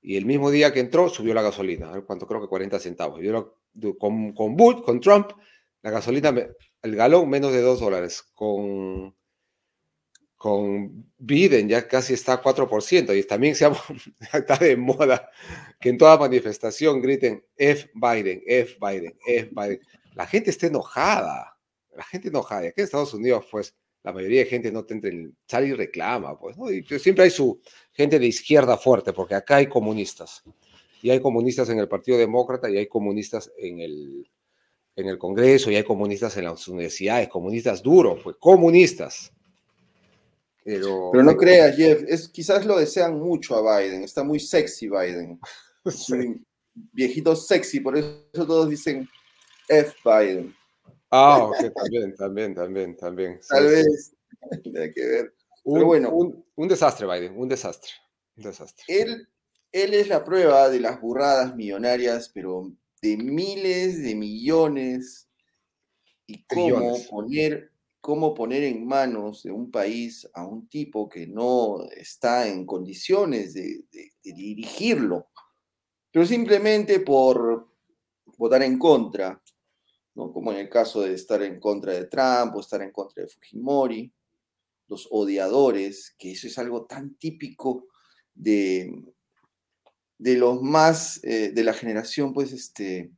y 0.00 0.16
el 0.16 0.26
mismo 0.26 0.48
día 0.52 0.72
que 0.72 0.78
entró 0.78 1.08
subió 1.08 1.34
la 1.34 1.42
gasolina, 1.42 1.90
cuánto 2.06 2.24
creo 2.28 2.40
que 2.40 2.46
40 2.46 2.78
centavos. 2.78 3.20
Yo, 3.20 3.58
con, 3.98 4.32
con 4.32 4.54
Bush, 4.54 4.80
con 4.82 5.00
Trump, 5.00 5.32
la 5.82 5.90
gasolina, 5.90 6.32
el 6.82 6.94
galón 6.94 7.28
menos 7.28 7.50
de 7.50 7.62
2 7.62 7.80
dólares. 7.80 8.22
Con 8.32 9.12
con 10.36 11.12
Biden 11.18 11.68
ya 11.68 11.88
casi 11.88 12.14
está 12.14 12.34
a 12.34 12.42
4% 12.44 13.18
y 13.18 13.24
también 13.24 13.56
se 13.56 13.64
ha, 13.64 13.72
está 14.34 14.56
de 14.56 14.76
moda 14.76 15.28
que 15.80 15.88
en 15.88 15.98
toda 15.98 16.16
manifestación 16.16 17.02
griten 17.02 17.44
F 17.56 17.90
Biden, 17.92 18.40
F 18.46 18.76
Biden, 18.80 19.18
F 19.26 19.50
Biden. 19.50 19.80
La 20.14 20.28
gente 20.28 20.50
está 20.50 20.68
enojada, 20.68 21.58
la 21.90 22.04
gente 22.04 22.28
enojada. 22.28 22.66
Y 22.66 22.68
aquí 22.68 22.82
en 22.82 22.84
Estados 22.84 23.14
Unidos, 23.14 23.46
pues, 23.50 23.74
la 24.02 24.12
mayoría 24.12 24.40
de 24.40 24.50
gente 24.50 24.72
no 24.72 24.84
te 24.84 25.00
sale 25.46 25.68
y 25.68 25.72
reclama, 25.74 26.38
pues, 26.38 26.56
¿no? 26.56 26.70
Y 26.70 26.82
pues, 26.82 27.02
siempre 27.02 27.24
hay 27.24 27.30
su 27.30 27.60
gente 27.92 28.18
de 28.18 28.26
izquierda 28.26 28.76
fuerte, 28.76 29.12
porque 29.12 29.34
acá 29.34 29.56
hay 29.56 29.66
comunistas. 29.66 30.42
Y 31.02 31.10
hay 31.10 31.20
comunistas 31.20 31.68
en 31.68 31.78
el 31.78 31.88
Partido 31.88 32.18
Demócrata 32.18 32.68
y 32.70 32.76
hay 32.76 32.86
comunistas 32.86 33.52
en 33.56 33.80
el, 33.80 34.28
en 34.96 35.06
el 35.06 35.18
Congreso 35.18 35.70
y 35.70 35.76
hay 35.76 35.84
comunistas 35.84 36.36
en 36.36 36.44
las 36.44 36.66
universidades, 36.68 37.28
comunistas 37.28 37.82
duros, 37.82 38.20
pues, 38.22 38.36
comunistas 38.38 39.32
pero, 40.68 41.10
no 41.14 41.34
creas, 41.34 41.74
Jeff, 41.76 42.02
es, 42.06 42.28
quizás 42.28 42.66
lo 42.66 42.78
desean 42.78 43.18
mucho 43.18 43.56
a 43.56 43.80
Biden, 43.80 44.02
está 44.02 44.22
muy 44.22 44.38
sexy 44.38 44.86
Biden. 44.86 45.40
viejito 46.92 47.34
sexy, 47.34 47.80
por 47.80 47.96
eso 47.96 48.20
todos 48.34 48.68
dicen 48.68 49.08
F 49.66 49.94
Biden. 50.04 50.54
Ah, 51.10 51.44
ok, 51.44 51.72
también, 51.74 52.14
también, 52.14 52.54
también, 52.54 52.96
también. 52.96 53.40
Tal 53.48 53.64
vez, 53.64 54.14
tiene 54.62 54.92
que 54.92 55.06
ver. 55.06 55.34
Un, 55.64 55.84
bueno, 55.84 56.10
un, 56.10 56.68
desastre, 56.68 57.06
Biden, 57.06 57.38
un 57.38 57.48
desastre. 57.48 57.90
Un 58.36 58.44
desastre. 58.44 58.84
Él, 58.88 59.28
él 59.72 59.94
es 59.94 60.08
la 60.08 60.24
prueba 60.24 60.68
de 60.68 60.80
las 60.80 61.00
burradas 61.00 61.54
millonarias, 61.56 62.30
pero 62.32 62.72
de 63.02 63.16
miles 63.16 64.02
de 64.02 64.14
millones 64.14 65.28
y 66.26 66.44
cómo 66.44 66.96
poner 67.08 67.70
cómo 68.00 68.32
poner 68.32 68.62
en 68.62 68.86
manos 68.86 69.42
de 69.42 69.50
un 69.50 69.70
país 69.70 70.26
a 70.32 70.46
un 70.46 70.68
tipo 70.68 71.08
que 71.08 71.26
no 71.26 71.82
está 71.90 72.48
en 72.48 72.64
condiciones 72.64 73.54
de, 73.54 73.84
dirigirlo, 74.22 75.28
pero 76.10 76.24
simplemente 76.24 77.00
por 77.00 77.68
votar 78.38 78.62
en 78.62 78.78
contra, 78.78 79.42
¿no? 80.18 80.32
como 80.32 80.52
en 80.52 80.58
el 80.58 80.68
caso 80.68 81.02
de 81.02 81.14
estar 81.14 81.40
en 81.42 81.60
contra 81.60 81.92
de 81.92 82.06
Trump 82.06 82.54
o 82.56 82.60
estar 82.60 82.82
en 82.82 82.90
contra 82.90 83.22
de 83.22 83.28
Fujimori, 83.28 84.12
los 84.88 85.06
odiadores, 85.12 86.14
que 86.18 86.32
eso 86.32 86.48
es 86.48 86.58
algo 86.58 86.86
tan 86.86 87.14
típico 87.14 87.86
de, 88.34 89.04
de 90.18 90.36
los 90.36 90.60
más, 90.60 91.22
eh, 91.22 91.52
de 91.52 91.62
la 91.62 91.72
generación, 91.72 92.32
pues, 92.32 92.52
este, 92.52 93.12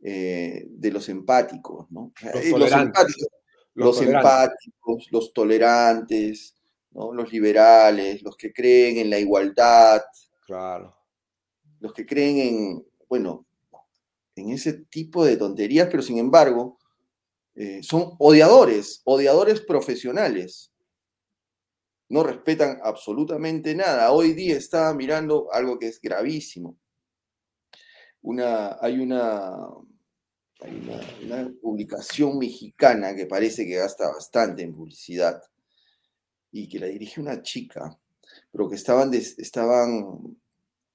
eh, 0.00 0.64
de 0.66 0.90
los 0.90 1.10
empáticos, 1.10 1.90
¿no? 1.90 2.12
Los, 2.56 2.72
empáticos, 2.72 3.28
los, 3.74 4.00
empáticos, 4.00 5.08
los 5.10 5.32
tolerantes, 5.34 6.54
los 6.92 7.30
liberales, 7.30 8.22
los 8.22 8.36
que 8.36 8.50
creen 8.50 8.96
en 8.96 9.10
la 9.10 9.18
igualdad, 9.18 10.00
claro. 10.46 10.96
los 11.80 11.92
que 11.92 12.06
creen 12.06 12.38
en, 12.38 12.86
bueno, 13.08 13.46
en 14.40 14.50
ese 14.50 14.72
tipo 14.72 15.24
de 15.24 15.36
tonterías, 15.36 15.88
pero 15.90 16.02
sin 16.02 16.18
embargo, 16.18 16.78
eh, 17.54 17.82
son 17.82 18.14
odiadores, 18.18 19.02
odiadores 19.04 19.60
profesionales. 19.60 20.72
No 22.08 22.22
respetan 22.22 22.80
absolutamente 22.82 23.74
nada. 23.74 24.12
Hoy 24.12 24.32
día 24.32 24.56
estaba 24.56 24.92
mirando 24.94 25.52
algo 25.52 25.78
que 25.78 25.88
es 25.88 26.00
gravísimo. 26.00 26.76
Una, 28.22 28.76
hay 28.80 28.98
una, 28.98 29.52
hay 30.60 31.24
una, 31.24 31.52
publicación 31.60 32.38
mexicana 32.38 33.14
que 33.14 33.26
parece 33.26 33.66
que 33.66 33.76
gasta 33.76 34.08
bastante 34.08 34.62
en 34.62 34.74
publicidad 34.74 35.42
y 36.52 36.68
que 36.68 36.78
la 36.78 36.86
dirige 36.86 37.20
una 37.20 37.42
chica, 37.42 37.96
pero 38.50 38.68
que 38.68 38.76
estaban, 38.76 39.12
estaban 39.14 40.36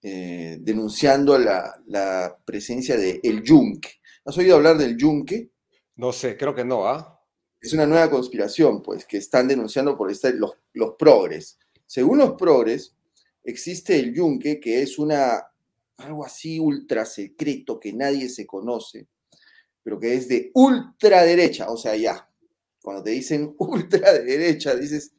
eh, 0.08 0.60
denunciando 0.62 1.36
la, 1.40 2.38
presencia 2.46 2.96
de 2.96 3.20
el 3.24 3.42
yunque. 3.42 3.90
¿Has 4.24 4.38
oído 4.38 4.58
hablar 4.58 4.78
del 4.78 4.96
yunque? 4.96 5.50
No 5.96 6.14
sé, 6.14 6.38
creo 6.38 6.54
que 6.54 6.64
no, 6.64 6.86
¿ah? 6.86 7.20
Es 7.60 7.74
una 7.74 7.88
nueva 7.88 8.12
conspiración, 8.12 8.84
pues, 8.84 9.04
que 9.06 9.18
están 9.18 9.48
denunciando 9.48 9.98
por 9.98 10.12
este, 10.12 10.34
los, 10.34 10.60
los 10.74 10.94
progres. 11.00 11.58
Según 11.88 12.20
los 12.20 12.34
progres, 12.34 12.96
existe 13.44 13.98
el 13.98 14.14
yunque, 14.14 14.60
que 14.60 14.84
es 14.84 15.00
una 15.00 15.44
algo 15.98 16.24
así 16.24 16.60
ultra 16.60 17.04
secreto 17.04 17.80
que 17.80 17.92
nadie 17.92 18.30
se 18.30 18.46
conoce, 18.46 19.08
pero 19.82 20.00
que 20.00 20.14
es 20.14 20.28
de 20.28 20.52
ultraderecha, 20.54 21.72
o 21.72 21.78
sea, 21.78 21.96
ya, 21.96 22.30
cuando 22.80 23.02
te 23.02 23.10
dicen 23.10 23.56
ultraderecha, 23.58 24.76
dices, 24.76 25.16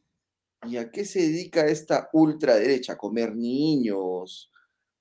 ¿y 0.62 0.76
a 0.76 0.92
qué 0.92 1.04
se 1.04 1.22
dedica 1.22 1.66
esta 1.66 2.08
ultraderecha? 2.12 2.92
A 2.92 2.98
comer 2.98 3.34
niños, 3.34 4.52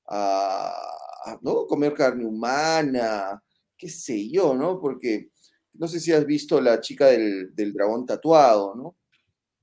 a, 0.08 1.39
¿no? 1.41 1.65
comer 1.68 1.94
carne 1.94 2.26
humana, 2.26 3.41
qué 3.78 3.89
sé 3.89 4.30
yo, 4.30 4.56
¿no? 4.56 4.80
Porque 4.80 5.30
no 5.74 5.88
sé 5.88 6.00
si 6.00 6.12
has 6.12 6.26
visto 6.26 6.62
la 6.62 6.80
chica 6.80 7.08
del, 7.08 7.54
dragón 7.74 8.06
tatuado, 8.06 8.76
¿no? 8.76 8.98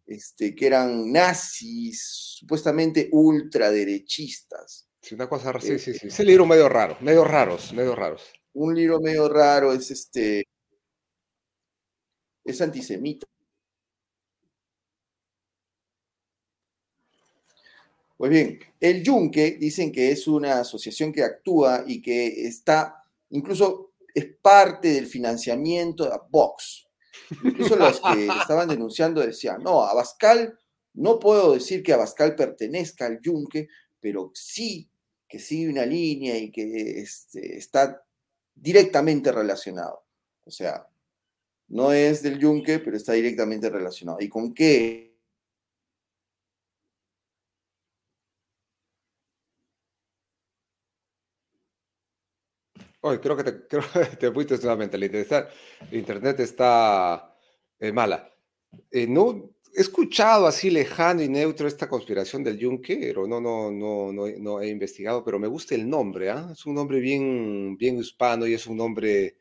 Este, 0.07 0.55
que 0.55 0.67
eran 0.67 1.11
nazis, 1.11 2.37
supuestamente 2.39 3.09
ultraderechistas. 3.13 4.89
Sí, 5.01 5.15
una 5.15 5.29
cosa, 5.29 5.53
sí, 5.61 5.79
sí, 5.79 5.95
sí. 5.95 6.09
Ese 6.09 6.25
libro 6.25 6.45
medio 6.47 6.69
raro, 6.69 6.97
medio 7.01 7.25
raros, 7.25 7.73
medio 7.73 7.95
raros 7.95 8.23
un 8.55 8.75
libro 8.75 9.01
medio 9.01 9.29
raro, 9.29 9.73
es 9.73 9.91
este, 9.91 10.45
es 12.45 12.61
antisemita. 12.61 13.27
Pues 18.17 18.31
bien, 18.31 18.59
el 18.81 19.03
Yunque 19.03 19.53
dicen 19.53 19.91
que 19.91 20.11
es 20.11 20.27
una 20.29 20.61
asociación 20.61 21.13
que 21.13 21.25
actúa 21.25 21.85
y 21.87 22.01
que 22.01 22.47
está, 22.47 23.05
incluso 23.31 23.93
es 24.15 24.27
parte 24.41 24.89
del 24.89 25.07
financiamiento 25.07 26.05
de 26.05 26.19
Vox. 26.31 26.87
Incluso 27.43 27.77
los 27.77 28.01
que 28.01 28.27
estaban 28.41 28.69
denunciando 28.69 29.21
decían, 29.21 29.63
no, 29.63 29.83
Abascal, 29.83 30.59
no 30.95 31.19
puedo 31.19 31.55
decir 31.55 31.83
que 31.83 31.93
Abascal 31.93 32.37
pertenezca 32.37 33.07
al 33.07 33.21
yunque, 33.21 33.69
pero 34.01 34.31
sí 34.35 34.89
que 35.29 35.39
sigue 35.39 35.71
una 35.71 35.87
línea 35.87 36.37
y 36.37 36.51
que 36.51 37.01
este, 37.01 37.57
está 37.57 38.05
directamente 38.55 39.33
relacionado. 39.33 40.05
O 40.45 40.51
sea, 40.51 40.87
no 41.69 41.93
es 41.93 42.23
del 42.23 42.39
yunque, 42.39 42.79
pero 42.81 42.97
está 42.97 43.15
directamente 43.15 43.71
relacionado. 43.71 44.19
¿Y 44.21 44.29
con 44.29 44.53
qué? 44.53 45.12
Oye, 53.05 53.21
creo 53.21 53.37
que 53.37 53.45
te, 53.45 53.67
creo 53.69 53.83
te 54.19 54.31
fuiste 54.33 54.57
nuevamente. 54.59 54.97
El 54.97 55.05
internet, 55.93 56.41
está 56.41 57.37
eh, 57.79 57.93
mala. 57.93 58.33
Eh, 58.91 59.07
no 59.07 59.51
he 59.75 59.81
escuchado 59.81 60.47
así 60.47 60.71
lejano 60.71 61.23
y 61.23 61.29
neutro 61.29 61.67
esta 61.67 61.89
conspiración 61.89 62.45
del 62.45 62.59
yunque, 62.59 63.13
no, 63.15 63.41
no, 63.41 63.71
no, 63.71 64.13
no, 64.13 64.27
no 64.39 64.61
he 64.61 64.69
investigado, 64.69 65.25
pero 65.25 65.39
me 65.39 65.49
gusta 65.49 65.75
el 65.75 65.89
nombre, 65.89 66.31
¿ah? 66.31 66.51
Es 66.53 66.65
un 66.67 66.75
nombre 66.75 67.01
bien, 67.01 67.77
bien 67.77 67.99
hispano 67.99 68.47
y 68.47 68.55
es 68.55 68.67
un 68.67 68.77
nombre 68.77 69.39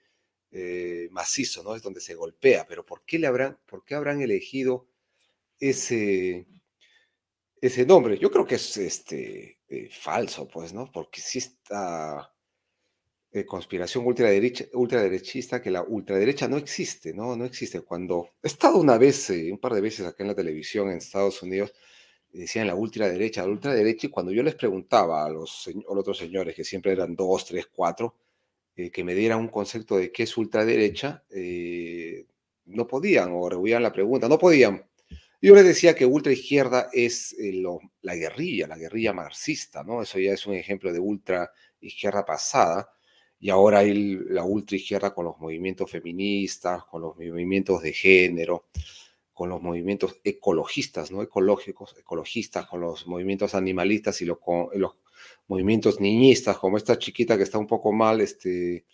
eh, 0.52 1.10
macizo, 1.12 1.64
¿no? 1.64 1.76
Es 1.76 1.84
donde 1.84 2.02
se 2.02 2.16
golpea, 2.16 2.66
pero 2.68 2.86
¿por 2.86 3.04
qué 3.06 3.20
le 3.20 3.28
habrán, 3.28 3.60
por 3.68 3.86
qué 3.86 3.96
habrán 3.96 4.22
elegido 4.22 4.88
ese, 5.60 6.48
ese 7.62 7.86
nombre? 7.86 8.18
Yo 8.18 8.32
creo 8.32 8.46
que 8.48 8.56
es 8.56 8.78
este, 8.78 9.60
falso, 9.92 10.48
pues, 10.48 10.74
¿no? 10.74 10.92
Porque 10.92 11.22
sí 11.22 11.40
está 11.40 12.34
conspiración 13.46 14.06
ultraderecha, 14.06 14.66
ultraderechista, 14.74 15.62
que 15.62 15.72
la 15.72 15.84
ultraderecha 15.84 16.50
no 16.50 16.58
existe, 16.58 17.14
¿no? 17.14 17.36
No 17.38 17.46
existe. 17.46 17.82
Cuando 17.82 18.32
he 18.44 18.48
estado 18.48 18.78
una 18.78 18.98
vez, 18.98 19.30
eh, 19.30 19.50
un 19.52 19.58
par 19.58 19.74
de 19.74 19.82
veces 19.82 20.06
acá 20.06 20.24
en 20.24 20.28
la 20.28 20.36
televisión 20.36 20.90
en 20.90 20.98
Estados 20.98 21.42
Unidos, 21.42 21.74
decían 22.30 22.68
la 22.68 22.76
ultraderecha, 22.76 23.44
la 23.44 23.52
ultraderecha, 23.52 24.08
y 24.08 24.10
cuando 24.10 24.34
yo 24.34 24.44
les 24.44 24.56
preguntaba 24.56 25.26
a 25.26 25.30
los, 25.30 25.70
otros 25.88 26.18
señores, 26.18 26.56
que 26.56 26.66
siempre 26.66 26.92
eran 26.92 27.16
dos, 27.16 27.46
tres, 27.46 27.68
cuatro, 27.74 28.16
eh, 28.76 28.92
que 28.92 29.04
me 29.04 29.16
dieran 29.16 29.40
un 29.40 29.48
concepto 29.48 29.98
de 29.98 30.12
qué 30.12 30.24
es 30.24 30.38
ultraderecha, 30.38 31.24
eh, 31.30 32.26
no 32.66 32.86
podían, 32.88 33.30
o 33.32 33.50
rehuían 33.50 33.84
la 33.84 33.94
pregunta, 33.94 34.28
no 34.28 34.38
podían. 34.38 34.86
Yo 35.42 35.56
les 35.56 35.66
decía 35.66 35.96
que 35.96 36.06
ultraizquierda 36.06 36.90
es 36.94 37.36
la 38.02 38.16
guerrilla, 38.16 38.68
la 38.68 38.78
guerrilla 38.78 39.14
marxista, 39.14 39.84
¿no? 39.84 40.02
Eso 40.02 40.20
ya 40.20 40.34
es 40.34 40.46
un 40.46 40.54
ejemplo 40.54 40.94
de 40.94 41.00
ultra 41.00 41.52
izquierda 41.80 42.26
pasada 42.26 42.90
y 43.42 43.50
ahora 43.50 43.80
hay 43.80 44.20
la 44.30 44.44
ultraizquierda 44.44 45.16
con 45.16 45.26
los 45.26 45.40
movimientos 45.40 45.90
feministas, 45.90 46.86
con 46.86 47.02
los 47.02 47.18
movimientos 47.18 47.82
de 47.82 47.92
género, 47.92 48.68
con 49.34 49.50
los 49.50 49.60
movimientos 49.60 50.22
ecologistas, 50.24 51.12
¿no? 51.12 51.24
Ecológicos, 51.24 51.96
ecologistas, 51.98 52.68
con 52.68 52.82
los 52.82 53.08
movimientos 53.08 53.56
animalistas 53.56 54.22
y 54.22 54.28
con 54.28 54.70
los 54.76 54.92
movimientos 55.48 56.00
niñistas, 56.00 56.60
como 56.60 56.78
esta 56.78 57.00
chiquita 57.00 57.36
que 57.36 57.42
está 57.44 57.58
un 57.58 57.66
poco 57.66 57.92
mal, 57.92 58.22
este, 58.22 58.86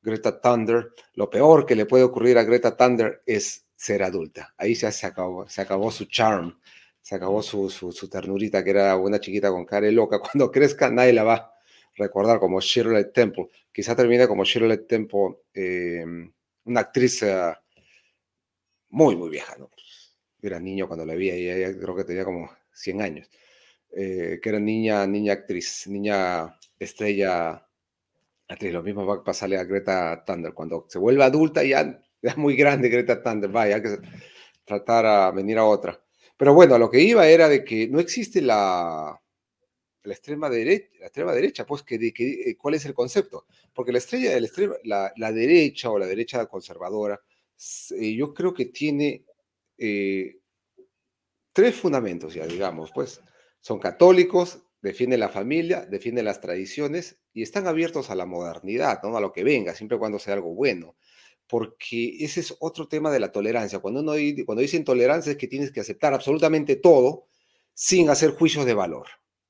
Greta 0.00 0.40
Thunder. 0.40 0.92
Lo 1.14 1.28
peor 1.28 1.66
que 1.66 1.74
le 1.74 1.86
puede 1.86 2.04
ocurrir 2.04 2.38
a 2.38 2.44
Greta 2.44 2.76
Thunder 2.76 3.24
es 3.26 3.66
ser 3.74 4.04
adulta. 4.04 4.54
Ahí 4.56 4.74
ya 4.74 4.92
se 4.92 5.04
acabó, 5.06 5.48
se 5.48 5.62
acabó 5.62 5.90
su 5.90 6.04
charm, 6.04 6.56
se 7.02 7.16
acabó 7.16 7.42
su, 7.42 7.68
su, 7.70 7.90
su 7.90 8.08
ternurita, 8.08 8.62
que 8.62 8.70
era 8.70 8.96
una 8.96 9.18
chiquita 9.18 9.50
con 9.50 9.64
cara 9.64 9.90
loca. 9.90 10.20
Cuando 10.32 10.52
crezca, 10.52 10.92
nadie 10.92 11.12
la 11.12 11.24
va 11.24 11.55
recordar 11.96 12.38
como 12.38 12.60
Shirley 12.60 13.12
Temple. 13.12 13.48
Quizá 13.72 13.96
termine 13.96 14.28
como 14.28 14.44
Shirley 14.44 14.86
Temple, 14.86 15.38
em, 15.54 16.32
una 16.64 16.80
actriz 16.80 17.22
eh, 17.22 17.52
muy, 18.90 19.16
muy 19.16 19.30
vieja, 19.30 19.56
¿no? 19.58 19.70
Era 20.40 20.60
niño 20.60 20.86
cuando 20.86 21.04
la 21.04 21.14
vi, 21.14 21.30
ella 21.30 21.76
creo 21.78 21.96
que 21.96 22.04
tenía 22.04 22.24
como 22.24 22.50
100 22.72 23.02
años. 23.02 23.28
Eh, 23.90 24.38
que 24.42 24.48
era 24.48 24.60
niña, 24.60 25.06
niña 25.06 25.32
actriz, 25.32 25.86
niña 25.86 26.58
estrella 26.78 27.66
actriz. 28.48 28.72
Lo 28.72 28.82
mismo 28.82 29.06
va 29.06 29.16
a 29.16 29.24
pasarle 29.24 29.58
a 29.58 29.64
Greta 29.64 30.22
Thunder. 30.24 30.52
Cuando 30.54 30.86
se 30.88 30.98
vuelve 30.98 31.24
adulta, 31.24 31.64
ya 31.64 32.00
es 32.22 32.36
muy 32.36 32.56
grande 32.56 32.88
Greta 32.88 33.22
Thunder, 33.22 33.50
vaya, 33.50 33.76
hay 33.76 33.82
que 33.82 33.98
tratar 34.64 35.06
a 35.06 35.30
venir 35.30 35.58
a 35.58 35.64
otra. 35.64 36.00
Pero 36.36 36.54
bueno, 36.54 36.78
lo 36.78 36.90
que 36.90 37.00
iba 37.00 37.26
era 37.26 37.48
de 37.48 37.64
que 37.64 37.88
no 37.88 38.00
existe 38.00 38.42
la, 38.42 39.18
la 40.06 40.14
extrema 40.14 40.48
derecha, 40.48 41.66
pues, 41.66 41.84
eh, 41.88 42.56
¿cuál 42.56 42.74
es 42.74 42.84
el 42.86 42.94
concepto? 42.94 43.46
Porque 43.72 43.92
la 43.92 43.98
estrella, 43.98 44.38
la, 44.84 45.32
derecha 45.32 45.90
o 45.90 45.98
la 45.98 46.06
derecha 46.06 46.46
conservadora, 46.46 47.20
eh, 47.90 48.14
yo 48.14 48.32
creo 48.32 48.54
que 48.54 48.66
tiene 48.66 49.24
eh, 49.76 50.38
tres 51.52 51.74
fundamentos, 51.74 52.34
ya 52.34 52.46
digamos, 52.46 52.90
pues, 52.94 53.20
son 53.60 53.78
católicos, 53.78 54.60
defienden 54.80 55.20
la 55.20 55.28
familia, 55.28 55.84
defienden 55.86 56.24
las 56.24 56.40
tradiciones 56.40 57.18
y 57.32 57.42
están 57.42 57.66
abiertos 57.66 58.10
a 58.10 58.14
la 58.14 58.26
modernidad, 58.26 59.02
¿no? 59.02 59.16
a 59.16 59.20
lo 59.20 59.32
que 59.32 59.44
venga, 59.44 59.74
siempre 59.74 59.98
cuando 59.98 60.18
sea 60.18 60.34
algo 60.34 60.54
bueno. 60.54 60.96
Porque 61.48 62.24
ese 62.24 62.40
es 62.40 62.56
otro 62.58 62.88
tema 62.88 63.10
de 63.10 63.20
la 63.20 63.30
tolerancia. 63.30 63.78
Cuando 63.78 64.00
uno 64.00 64.14
cuando 64.44 64.62
dice 64.62 64.76
intolerancia 64.76 65.32
es 65.32 65.38
que 65.38 65.46
tienes 65.46 65.70
que 65.70 65.80
aceptar 65.80 66.12
absolutamente 66.12 66.74
todo 66.74 67.26
sin 67.72 68.10
hacer 68.10 68.32
juicios 68.32 68.66
de 68.66 68.74
valor 68.74 69.06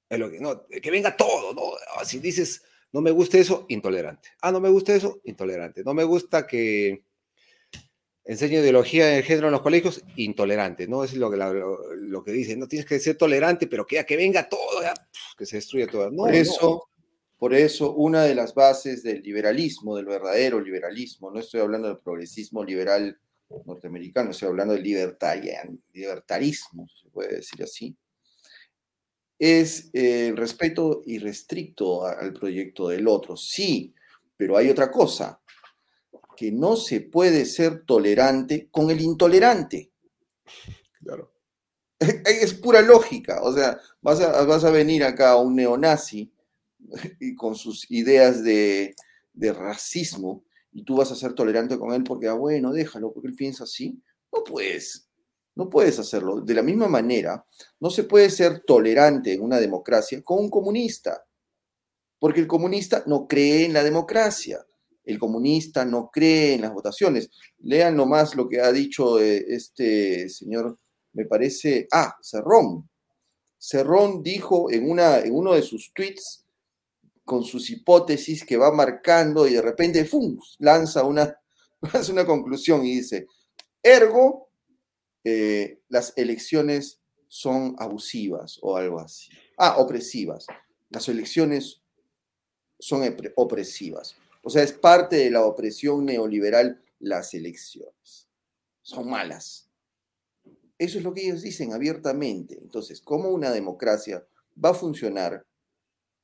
que, 0.08 0.90
venga 0.90 1.16
todo, 1.16 1.52
¿no? 1.52 1.72
Ah, 1.96 2.04
si 2.04 2.18
dices, 2.18 2.62
no 2.92 3.00
me 3.00 3.10
gusta 3.10 3.38
eso, 3.38 3.66
intolerante. 3.68 4.30
Ah, 4.40 4.52
no 4.52 4.60
me 4.60 4.68
gusta 4.68 4.94
eso, 4.94 5.20
intolerante. 5.24 5.82
No 5.84 5.94
me 5.94 6.04
gusta 6.04 6.46
que 6.46 7.04
enseñe 8.24 8.54
ideología 8.54 9.06
de 9.06 9.22
género 9.22 9.48
en 9.48 9.52
los 9.52 9.62
colegios, 9.62 10.02
intolerante, 10.16 10.88
¿no? 10.88 11.04
Es 11.04 11.14
lo 11.14 11.30
que, 11.30 11.36
lo, 11.36 12.24
que 12.24 12.32
dice, 12.32 12.56
no 12.56 12.66
tienes 12.66 12.86
que 12.86 12.98
ser 12.98 13.16
tolerante, 13.16 13.66
pero 13.66 13.86
que, 13.86 14.04
que 14.04 14.16
venga 14.16 14.48
todo, 14.48 14.80
que 15.36 15.46
se 15.46 15.56
destruya 15.56 15.86
todo. 15.86 16.10
por, 16.14 16.34
eso, 16.34 16.88
por 17.38 17.54
eso, 17.54 17.94
una 17.94 18.24
de 18.24 18.34
las 18.34 18.54
bases 18.54 19.02
del 19.02 19.22
liberalismo, 19.22 19.96
del 19.96 20.06
verdadero 20.06 20.60
liberalismo, 20.60 21.30
no 21.30 21.38
estoy 21.38 21.60
hablando 21.60 21.88
del 21.88 21.98
progresismo 21.98 22.64
liberal 22.64 23.18
norteamericano, 23.64 24.30
estoy 24.30 24.48
hablando 24.48 24.74
del 24.74 24.82
libertarismo, 24.82 26.88
se 27.00 27.08
puede 27.10 27.36
decir 27.36 27.62
así, 27.62 27.96
es 29.38 29.90
el 29.92 30.02
eh, 30.04 30.32
respeto 30.34 31.02
irrestricto 31.06 32.06
al 32.06 32.32
proyecto 32.32 32.88
del 32.88 33.06
otro. 33.08 33.36
Sí, 33.36 33.94
pero 34.36 34.56
hay 34.56 34.68
otra 34.68 34.90
cosa, 34.90 35.40
que 36.36 36.52
no 36.52 36.76
se 36.76 37.00
puede 37.00 37.46
ser 37.46 37.84
tolerante 37.84 38.68
con 38.70 38.90
el 38.90 39.00
intolerante. 39.00 39.90
Claro. 41.02 41.32
Es 42.26 42.52
pura 42.52 42.82
lógica, 42.82 43.40
o 43.42 43.54
sea, 43.54 43.80
vas 44.02 44.20
a, 44.20 44.44
vas 44.44 44.64
a 44.64 44.70
venir 44.70 45.02
acá 45.02 45.36
un 45.36 45.56
neonazi 45.56 46.30
y 47.20 47.34
con 47.34 47.54
sus 47.54 47.90
ideas 47.90 48.44
de, 48.44 48.94
de 49.32 49.52
racismo 49.52 50.44
y 50.72 50.82
tú 50.84 50.96
vas 50.96 51.10
a 51.10 51.16
ser 51.16 51.32
tolerante 51.32 51.78
con 51.78 51.94
él 51.94 52.04
porque, 52.04 52.28
ah, 52.28 52.34
bueno, 52.34 52.70
déjalo, 52.70 53.12
porque 53.12 53.28
él 53.28 53.34
piensa 53.34 53.64
así. 53.64 53.98
No 54.30 54.44
puedes. 54.44 55.05
No 55.56 55.68
puedes 55.68 55.98
hacerlo. 55.98 56.40
De 56.40 56.54
la 56.54 56.62
misma 56.62 56.86
manera, 56.86 57.44
no 57.80 57.90
se 57.90 58.04
puede 58.04 58.30
ser 58.30 58.60
tolerante 58.60 59.32
en 59.32 59.42
una 59.42 59.58
democracia 59.58 60.22
con 60.22 60.38
un 60.38 60.50
comunista, 60.50 61.26
porque 62.18 62.40
el 62.40 62.46
comunista 62.46 63.02
no 63.06 63.26
cree 63.26 63.64
en 63.64 63.72
la 63.72 63.82
democracia, 63.82 64.64
el 65.04 65.18
comunista 65.18 65.84
no 65.84 66.10
cree 66.12 66.54
en 66.54 66.62
las 66.62 66.72
votaciones. 66.72 67.30
Lean 67.58 67.96
nomás 67.96 68.34
lo 68.34 68.48
que 68.48 68.60
ha 68.60 68.70
dicho 68.70 69.20
eh, 69.20 69.44
este 69.48 70.28
señor, 70.28 70.78
me 71.12 71.24
parece, 71.24 71.88
ah, 71.92 72.16
Cerrón. 72.22 72.88
Cerrón 73.58 74.22
dijo 74.22 74.70
en, 74.70 74.90
una, 74.90 75.18
en 75.20 75.34
uno 75.34 75.54
de 75.54 75.62
sus 75.62 75.92
tweets, 75.94 76.44
con 77.24 77.42
sus 77.42 77.70
hipótesis 77.70 78.44
que 78.44 78.56
va 78.56 78.72
marcando 78.72 79.48
y 79.48 79.54
de 79.54 79.62
repente, 79.62 80.04
¡fum!, 80.04 80.38
lanza 80.58 81.02
una, 81.02 81.36
lanza 81.92 82.12
una 82.12 82.24
conclusión 82.24 82.84
y 82.84 82.96
dice, 82.96 83.26
ergo, 83.82 84.45
eh, 85.28 85.80
las 85.88 86.12
elecciones 86.14 87.00
son 87.26 87.74
abusivas 87.80 88.60
o 88.62 88.76
algo 88.76 89.00
así. 89.00 89.28
Ah, 89.58 89.78
opresivas. 89.78 90.46
Las 90.88 91.08
elecciones 91.08 91.82
son 92.78 93.02
opresivas. 93.34 94.14
O 94.44 94.50
sea, 94.50 94.62
es 94.62 94.72
parte 94.72 95.16
de 95.16 95.32
la 95.32 95.44
opresión 95.44 96.04
neoliberal 96.04 96.80
las 97.00 97.34
elecciones. 97.34 98.28
Son 98.82 99.10
malas. 99.10 99.68
Eso 100.78 100.98
es 100.98 101.02
lo 101.02 101.12
que 101.12 101.26
ellos 101.26 101.42
dicen 101.42 101.72
abiertamente. 101.72 102.56
Entonces, 102.62 103.00
¿cómo 103.00 103.30
una 103.30 103.50
democracia 103.50 104.24
va 104.64 104.68
a 104.70 104.74
funcionar 104.74 105.44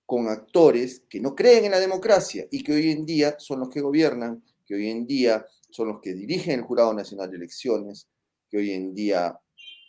con 0.06 0.28
actores 0.28 1.02
que 1.08 1.18
no 1.18 1.34
creen 1.34 1.64
en 1.64 1.72
la 1.72 1.80
democracia 1.80 2.46
y 2.52 2.62
que 2.62 2.72
hoy 2.72 2.92
en 2.92 3.04
día 3.04 3.34
son 3.40 3.58
los 3.58 3.68
que 3.68 3.80
gobiernan, 3.80 4.44
que 4.64 4.76
hoy 4.76 4.90
en 4.90 5.08
día 5.08 5.44
son 5.70 5.88
los 5.88 6.00
que 6.00 6.14
dirigen 6.14 6.60
el 6.60 6.66
Jurado 6.66 6.94
Nacional 6.94 7.28
de 7.30 7.38
Elecciones, 7.38 8.06
que 8.52 8.58
hoy 8.58 8.72
en 8.72 8.94
día, 8.94 9.40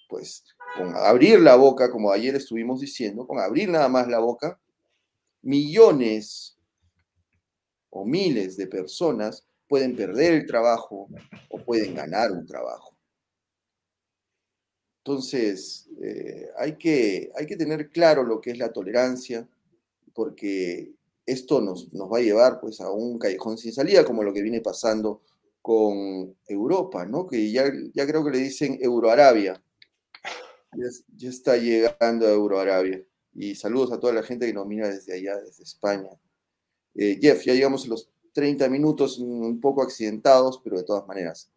pues, 0.08 0.46
con 0.78 0.96
abrir 0.96 1.42
la 1.42 1.58
boca, 1.58 1.92
como 1.92 2.12
ayer 2.12 2.34
estuvimos 2.36 2.80
diciendo, 2.80 3.28
con 3.28 3.40
abrir 3.40 3.68
nada 3.68 3.90
más 3.90 4.08
la 4.08 4.20
boca, 4.20 4.58
millones 5.42 6.58
o 7.90 8.06
miles 8.06 8.56
de 8.56 8.68
personas 8.68 9.46
pueden 9.68 9.98
perder 9.98 10.34
el 10.34 10.46
trabajo 10.46 11.10
o 11.50 11.58
pueden 11.60 11.94
ganar 11.94 12.32
un 12.32 12.48
trabajo. 12.48 12.96
Entonces, 15.00 15.90
eh, 16.02 16.48
hay, 16.58 16.78
que, 16.78 17.32
hay 17.36 17.46
que 17.46 17.58
tener 17.58 17.90
claro 17.90 18.24
lo 18.24 18.40
que 18.40 18.52
es 18.52 18.58
la 18.58 18.72
tolerancia, 18.72 19.46
porque 20.14 20.96
esto 21.26 21.60
nos, 21.60 21.92
nos 21.92 22.10
va 22.10 22.20
a 22.20 22.22
llevar 22.22 22.62
pues, 22.62 22.80
a 22.80 22.90
un 22.90 23.20
callejón 23.20 23.58
sin 23.58 23.74
salida, 23.74 24.06
como 24.06 24.24
lo 24.24 24.32
que 24.32 24.42
viene 24.42 24.62
pasando 24.62 25.22
con 25.64 26.36
Europa, 26.46 27.06
¿no? 27.06 27.26
que 27.26 27.50
ya, 27.50 27.72
ya 27.94 28.06
creo 28.06 28.24
que 28.26 28.32
le 28.32 28.40
dicen 28.40 28.78
Euroarabia. 28.82 29.64
Ya, 30.76 30.88
ya 31.16 31.30
está 31.30 31.56
llegando 31.56 32.28
a 32.28 32.32
Euroarabia. 32.32 33.02
Y 33.34 33.56
saludos 33.56 33.94
a 33.94 34.00
toda 34.00 34.12
la 34.12 34.24
gente 34.24 34.46
que 34.46 34.54
nos 34.54 34.68
mira 34.68 34.90
desde 34.90 35.14
allá, 35.14 35.38
desde 35.38 35.64
España. 35.64 36.10
Eh, 36.96 37.18
Jeff, 37.22 37.46
ya 37.46 37.54
llegamos 37.54 37.86
a 37.86 37.88
los 37.88 38.10
30 38.34 38.68
minutos, 38.68 39.18
un 39.20 39.62
poco 39.62 39.82
accidentados, 39.82 40.60
pero 40.62 40.78
de 40.78 40.84
todas 40.84 41.08
maneras. 41.08 41.50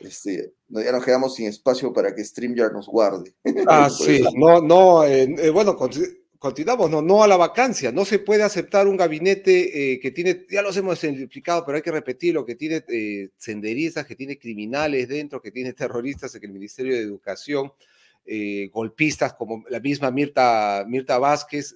Este, 0.00 0.52
ya 0.68 0.92
nos 0.92 1.04
quedamos 1.04 1.34
sin 1.34 1.46
espacio 1.46 1.90
para 1.92 2.14
que 2.14 2.22
StreamYard 2.22 2.74
nos 2.74 2.86
guarde. 2.86 3.34
Ah, 3.66 3.88
sí, 3.88 4.22
no, 4.36 4.60
no, 4.60 5.04
eh, 5.04 5.34
eh, 5.38 5.50
bueno, 5.50 5.74
continuamos, 6.38 6.90
no, 6.90 7.02
no 7.02 7.22
a 7.22 7.28
la 7.28 7.36
vacancia. 7.36 7.92
No 7.92 8.04
se 8.04 8.18
puede 8.18 8.42
aceptar 8.42 8.86
un 8.86 8.96
gabinete 8.96 9.98
que 10.00 10.10
tiene, 10.10 10.46
ya 10.50 10.62
los 10.62 10.76
hemos 10.76 11.02
explicado, 11.02 11.64
pero 11.64 11.76
hay 11.76 11.82
que 11.82 11.92
repetirlo, 11.92 12.44
que 12.44 12.54
tiene 12.54 12.84
senderistas, 13.36 14.06
que 14.06 14.16
tiene 14.16 14.38
criminales 14.38 15.08
dentro, 15.08 15.40
que 15.40 15.50
tiene 15.50 15.72
terroristas 15.72 16.34
en 16.34 16.44
el 16.44 16.52
Ministerio 16.52 16.94
de 16.94 17.00
Educación, 17.00 17.72
golpistas 18.72 19.34
como 19.34 19.64
la 19.68 19.80
misma 19.80 20.10
Mirta, 20.10 20.84
Mirta 20.86 21.18
Vázquez. 21.18 21.74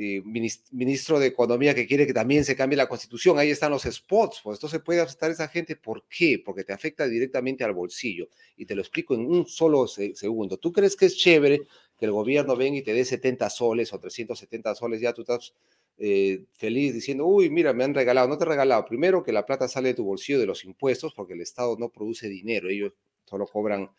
Eh, 0.00 0.22
ministro 0.70 1.18
de 1.18 1.26
Economía 1.26 1.74
que 1.74 1.84
quiere 1.84 2.06
que 2.06 2.14
también 2.14 2.44
se 2.44 2.54
cambie 2.54 2.76
la 2.76 2.88
constitución, 2.88 3.36
ahí 3.36 3.50
están 3.50 3.72
los 3.72 3.82
spots, 3.82 4.42
pues 4.44 4.54
esto 4.54 4.68
se 4.68 4.78
puede 4.78 5.00
aceptar 5.00 5.32
esa 5.32 5.48
gente, 5.48 5.74
¿por 5.74 6.04
qué? 6.08 6.40
Porque 6.44 6.62
te 6.62 6.72
afecta 6.72 7.08
directamente 7.08 7.64
al 7.64 7.72
bolsillo. 7.72 8.28
Y 8.56 8.64
te 8.64 8.76
lo 8.76 8.82
explico 8.82 9.16
en 9.16 9.22
un 9.22 9.48
solo 9.48 9.88
segundo. 9.88 10.56
¿Tú 10.56 10.70
crees 10.70 10.94
que 10.94 11.06
es 11.06 11.16
chévere 11.16 11.62
que 11.98 12.06
el 12.06 12.12
gobierno 12.12 12.56
venga 12.56 12.78
y 12.78 12.82
te 12.82 12.92
dé 12.94 13.04
70 13.04 13.50
soles 13.50 13.92
o 13.92 13.98
370 13.98 14.74
soles? 14.74 15.00
Ya 15.00 15.12
tú 15.12 15.22
estás 15.22 15.54
eh, 15.98 16.44
feliz 16.52 16.94
diciendo, 16.94 17.26
uy, 17.26 17.50
mira, 17.50 17.72
me 17.72 17.84
han 17.84 17.94
regalado. 17.94 18.28
No 18.28 18.38
te 18.38 18.44
he 18.44 18.48
regalado. 18.48 18.84
Primero 18.84 19.22
que 19.22 19.32
la 19.32 19.44
plata 19.44 19.68
sale 19.68 19.88
de 19.88 19.94
tu 19.94 20.04
bolsillo 20.04 20.38
de 20.38 20.46
los 20.46 20.64
impuestos, 20.64 21.12
porque 21.14 21.34
el 21.34 21.40
Estado 21.40 21.76
no 21.78 21.88
produce 21.90 22.28
dinero, 22.28 22.68
ellos 22.68 22.92
solo 23.24 23.46
cobran, 23.46 23.90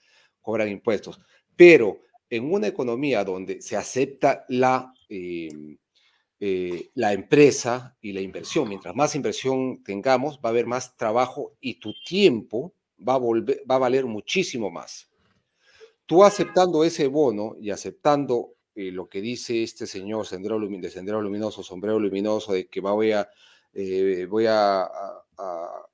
cobran 0.42 0.70
impuestos. 0.70 1.20
Pero 1.56 2.00
en 2.30 2.52
una 2.52 2.68
economía 2.68 3.24
donde 3.24 3.62
se 3.62 3.76
acepta 3.76 4.46
la... 4.48 4.94
Eh, 5.10 5.78
eh, 6.42 6.92
la 6.94 7.12
empresa 7.12 7.98
y 8.00 8.14
la 8.14 8.22
inversión. 8.22 8.70
Mientras 8.70 8.96
más 8.96 9.14
inversión 9.14 9.84
tengamos, 9.84 10.38
va 10.38 10.48
a 10.48 10.52
haber 10.52 10.68
más 10.68 10.96
trabajo 10.96 11.58
y 11.60 11.82
tu 11.82 11.94
tiempo 12.06 12.74
va 13.06 13.16
a, 13.16 13.18
volver, 13.18 13.62
va 13.70 13.76
a 13.76 13.80
valer 13.80 14.06
muchísimo 14.06 14.72
más. 14.72 15.09
Tú 16.10 16.24
aceptando 16.24 16.84
ese 16.84 17.06
bono 17.06 17.56
y 17.62 17.70
aceptando 17.70 18.56
eh, 18.74 18.90
lo 18.92 19.08
que 19.08 19.22
dice 19.22 19.62
este 19.62 19.86
señor 19.86 20.26
sendero, 20.26 20.60
de 20.60 20.90
Sendero 20.90 21.22
Luminoso, 21.22 21.62
Sombrero 21.62 22.00
Luminoso, 22.00 22.54
de 22.54 22.68
que 22.68 22.80
voy 22.80 23.12
a, 23.12 23.30
eh, 23.74 24.26
voy 24.28 24.48
a, 24.48 24.90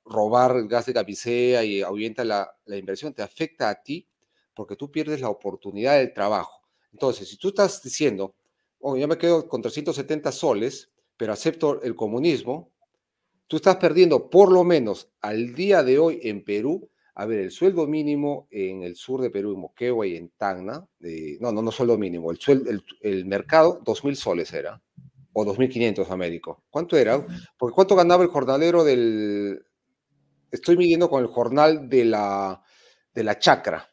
robar 0.06 0.56
el 0.56 0.68
gas 0.68 0.86
de 0.86 0.94
camisea 0.94 1.64
y 1.64 1.82
ahuyenta 1.82 2.24
la, 2.24 2.50
la 2.64 2.78
inversión, 2.78 3.12
te 3.12 3.20
afecta 3.20 3.68
a 3.68 3.82
ti 3.82 4.08
porque 4.54 4.74
tú 4.74 4.90
pierdes 4.90 5.20
la 5.20 5.28
oportunidad 5.28 5.98
del 5.98 6.14
trabajo. 6.14 6.62
Entonces, 6.92 7.28
si 7.28 7.36
tú 7.36 7.48
estás 7.48 7.82
diciendo, 7.82 8.34
oh, 8.80 8.96
yo 8.96 9.06
me 9.08 9.18
quedo 9.18 9.46
con 9.46 9.60
370 9.60 10.32
soles, 10.32 10.90
pero 11.18 11.34
acepto 11.34 11.82
el 11.82 11.94
comunismo, 11.94 12.72
tú 13.48 13.56
estás 13.56 13.76
perdiendo 13.76 14.30
por 14.30 14.50
lo 14.50 14.64
menos 14.64 15.10
al 15.20 15.54
día 15.54 15.82
de 15.82 15.98
hoy 15.98 16.20
en 16.22 16.42
Perú, 16.42 16.88
a 17.18 17.24
ver, 17.24 17.40
el 17.40 17.50
sueldo 17.50 17.86
mínimo 17.86 18.46
en 18.50 18.82
el 18.82 18.94
sur 18.94 19.22
de 19.22 19.30
Perú, 19.30 19.54
en 19.54 19.60
Moquegua 19.60 20.06
y 20.06 20.16
en 20.16 20.28
Tacna, 20.36 20.86
no, 21.40 21.50
no, 21.50 21.62
no 21.62 21.72
sueldo 21.72 21.96
mínimo, 21.96 22.30
el, 22.30 22.38
sueldo, 22.38 22.70
el, 23.00 23.24
mercado, 23.24 23.80
2.000 23.82 24.14
soles 24.14 24.52
era, 24.52 24.82
o 25.32 25.46
2.500 25.46 26.10
Américo. 26.10 26.64
¿Cuánto 26.68 26.94
era? 26.94 27.26
Porque 27.56 27.74
¿cuánto 27.74 27.96
ganaba 27.96 28.22
el 28.22 28.28
jornalero 28.28 28.84
del... 28.84 29.64
Estoy 30.50 30.76
midiendo 30.76 31.08
con 31.08 31.22
el 31.22 31.28
jornal 31.28 31.88
de 31.88 32.04
la, 32.04 32.62
de 33.14 33.24
la 33.24 33.38
chacra, 33.38 33.88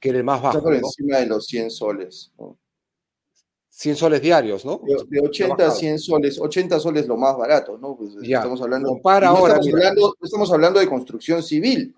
que 0.00 0.08
era 0.08 0.18
el 0.18 0.24
más 0.24 0.42
bajo. 0.42 0.58
Está 0.58 0.64
por 0.64 0.74
encima 0.74 1.18
de 1.18 1.26
los 1.26 1.46
100 1.46 1.70
soles. 1.70 2.32
¿no? 2.36 2.58
100 3.70 3.94
soles 3.94 4.20
diarios, 4.20 4.64
¿no? 4.64 4.80
De, 5.08 5.20
80 5.20 5.68
a 5.68 5.70
100 5.70 5.98
soles, 6.00 6.40
80 6.40 6.80
soles 6.80 7.06
lo 7.06 7.16
más 7.16 7.36
barato, 7.36 7.78
¿no? 7.78 7.96
Pues 7.96 8.16
estamos 8.20 8.60
hablando, 8.60 8.98
para 9.00 9.28
ahora, 9.28 9.54
estamos, 9.54 9.72
hablando, 9.72 10.16
estamos 10.20 10.52
hablando 10.52 10.80
de 10.80 10.88
construcción 10.88 11.44
civil. 11.44 11.94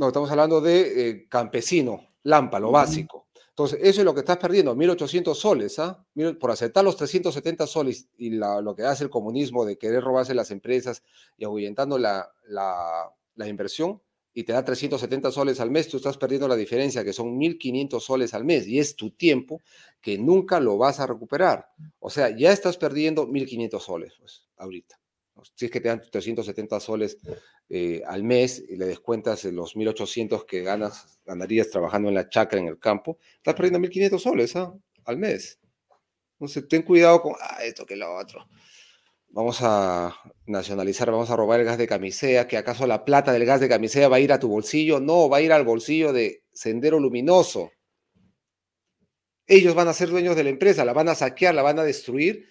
No, 0.00 0.06
estamos 0.06 0.30
hablando 0.30 0.62
de 0.62 1.10
eh, 1.10 1.28
campesino, 1.28 2.14
lampa, 2.22 2.58
lo 2.58 2.70
básico. 2.70 3.26
Entonces, 3.50 3.80
eso 3.82 4.00
es 4.00 4.04
lo 4.06 4.14
que 4.14 4.20
estás 4.20 4.38
perdiendo, 4.38 4.74
1.800 4.74 5.34
soles, 5.34 5.78
¿ah? 5.78 6.02
Por 6.40 6.50
aceptar 6.50 6.82
los 6.82 6.96
370 6.96 7.66
soles 7.66 8.08
y 8.16 8.30
lo 8.30 8.74
que 8.74 8.84
hace 8.84 9.04
el 9.04 9.10
comunismo 9.10 9.66
de 9.66 9.76
querer 9.76 10.02
robarse 10.02 10.32
las 10.32 10.50
empresas 10.52 11.02
y 11.36 11.44
ahuyentando 11.44 11.98
la, 11.98 12.32
la, 12.48 13.12
la 13.34 13.46
inversión, 13.46 14.00
y 14.32 14.44
te 14.44 14.54
da 14.54 14.64
370 14.64 15.32
soles 15.32 15.60
al 15.60 15.70
mes, 15.70 15.86
tú 15.88 15.98
estás 15.98 16.16
perdiendo 16.16 16.48
la 16.48 16.56
diferencia, 16.56 17.04
que 17.04 17.12
son 17.12 17.38
1.500 17.38 18.00
soles 18.00 18.32
al 18.32 18.46
mes, 18.46 18.66
y 18.66 18.78
es 18.78 18.96
tu 18.96 19.10
tiempo 19.10 19.60
que 20.00 20.16
nunca 20.16 20.60
lo 20.60 20.78
vas 20.78 20.98
a 20.98 21.06
recuperar. 21.06 21.68
O 21.98 22.08
sea, 22.08 22.34
ya 22.34 22.52
estás 22.52 22.78
perdiendo 22.78 23.28
1.500 23.28 23.80
soles, 23.80 24.14
pues, 24.18 24.48
ahorita. 24.56 24.98
Si 25.54 25.66
es 25.66 25.70
que 25.70 25.80
te 25.80 25.88
dan 25.88 26.00
370 26.00 26.80
soles 26.80 27.18
eh, 27.68 28.02
al 28.06 28.22
mes 28.22 28.62
y 28.68 28.76
le 28.76 28.86
descuentas 28.86 29.44
los 29.44 29.74
1.800 29.74 30.44
que 30.44 30.62
ganas, 30.62 31.18
ganarías 31.24 31.70
trabajando 31.70 32.08
en 32.08 32.14
la 32.14 32.28
chacra, 32.28 32.58
en 32.58 32.66
el 32.66 32.78
campo, 32.78 33.18
estás 33.36 33.54
perdiendo 33.54 33.78
1.500 33.78 34.18
soles 34.18 34.56
¿ah? 34.56 34.74
al 35.04 35.16
mes. 35.16 35.58
Entonces, 36.38 36.68
ten 36.68 36.82
cuidado 36.82 37.22
con 37.22 37.34
ah, 37.40 37.58
esto 37.64 37.86
que 37.86 37.96
lo 37.96 38.14
otro 38.16 38.46
vamos 39.30 39.58
a 39.62 40.14
nacionalizar, 40.46 41.10
vamos 41.10 41.30
a 41.30 41.36
robar 41.36 41.60
el 41.60 41.66
gas 41.66 41.78
de 41.78 41.86
camisea, 41.86 42.48
que 42.48 42.56
acaso 42.56 42.86
la 42.86 43.04
plata 43.04 43.32
del 43.32 43.44
gas 43.44 43.60
de 43.60 43.68
camisea 43.68 44.08
va 44.08 44.16
a 44.16 44.20
ir 44.20 44.32
a 44.32 44.40
tu 44.40 44.48
bolsillo, 44.48 45.00
no, 45.00 45.28
va 45.28 45.38
a 45.38 45.40
ir 45.40 45.52
al 45.52 45.64
bolsillo 45.64 46.12
de 46.12 46.44
Sendero 46.52 46.98
Luminoso. 46.98 47.70
Ellos 49.46 49.74
van 49.74 49.88
a 49.88 49.92
ser 49.92 50.10
dueños 50.10 50.36
de 50.36 50.44
la 50.44 50.50
empresa, 50.50 50.84
la 50.84 50.92
van 50.92 51.08
a 51.08 51.14
saquear, 51.14 51.54
la 51.54 51.62
van 51.62 51.78
a 51.78 51.84
destruir, 51.84 52.48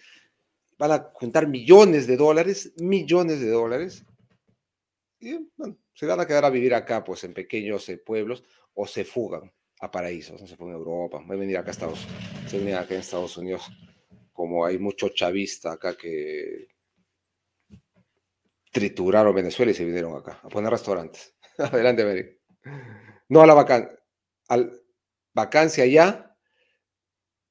van 0.80 0.92
a 0.94 1.10
juntar 1.14 1.48
millones 1.48 2.08
de 2.08 2.18
dólares, 2.18 2.74
millones 2.78 3.42
de 3.42 3.50
dólares, 3.50 4.06
y 5.20 5.38
se 5.94 6.06
van 6.06 6.22
a 6.22 6.26
quedar 6.26 6.46
a 6.46 6.50
vivir 6.50 6.74
acá, 6.74 7.04
pues 7.04 7.26
en 7.26 7.34
pequeños 7.34 7.88
eh, 7.90 7.98
pueblos, 7.98 8.44
o 8.74 8.88
se 8.88 9.04
fugan 9.04 9.52
a 9.82 9.92
paraísos, 9.92 10.42
no 10.42 10.48
se 10.48 10.56
fugan 10.56 10.76
a 10.76 10.78
Europa, 10.78 11.20
van 11.20 11.32
a 11.32 11.36
venir 11.36 11.58
acá 11.58 11.70
a 11.70 11.72
Estados 11.72 12.06
Unidos, 12.06 12.50
se 12.50 12.76
acá 12.76 12.94
en 12.94 13.00
Estados 13.02 13.38
Unidos 13.38 13.70
como 14.32 14.66
hay 14.66 14.80
mucho 14.80 15.10
chavista 15.10 15.74
acá 15.74 15.98
que 15.98 16.70
trituraron 18.72 19.36
Venezuela 19.36 19.74
y 19.74 19.76
se 19.76 19.84
vinieron 19.84 20.16
acá 20.16 20.40
a 20.42 20.48
poner 20.48 20.72
restaurantes. 20.72 21.36
Adelante, 21.58 22.06
Mary. 22.06 22.40
No 23.28 23.42
a 23.42 23.46
la 23.46 23.54
vacancia, 23.54 24.00
al 24.48 24.82
vacancia 25.34 25.86
ya 25.86 26.38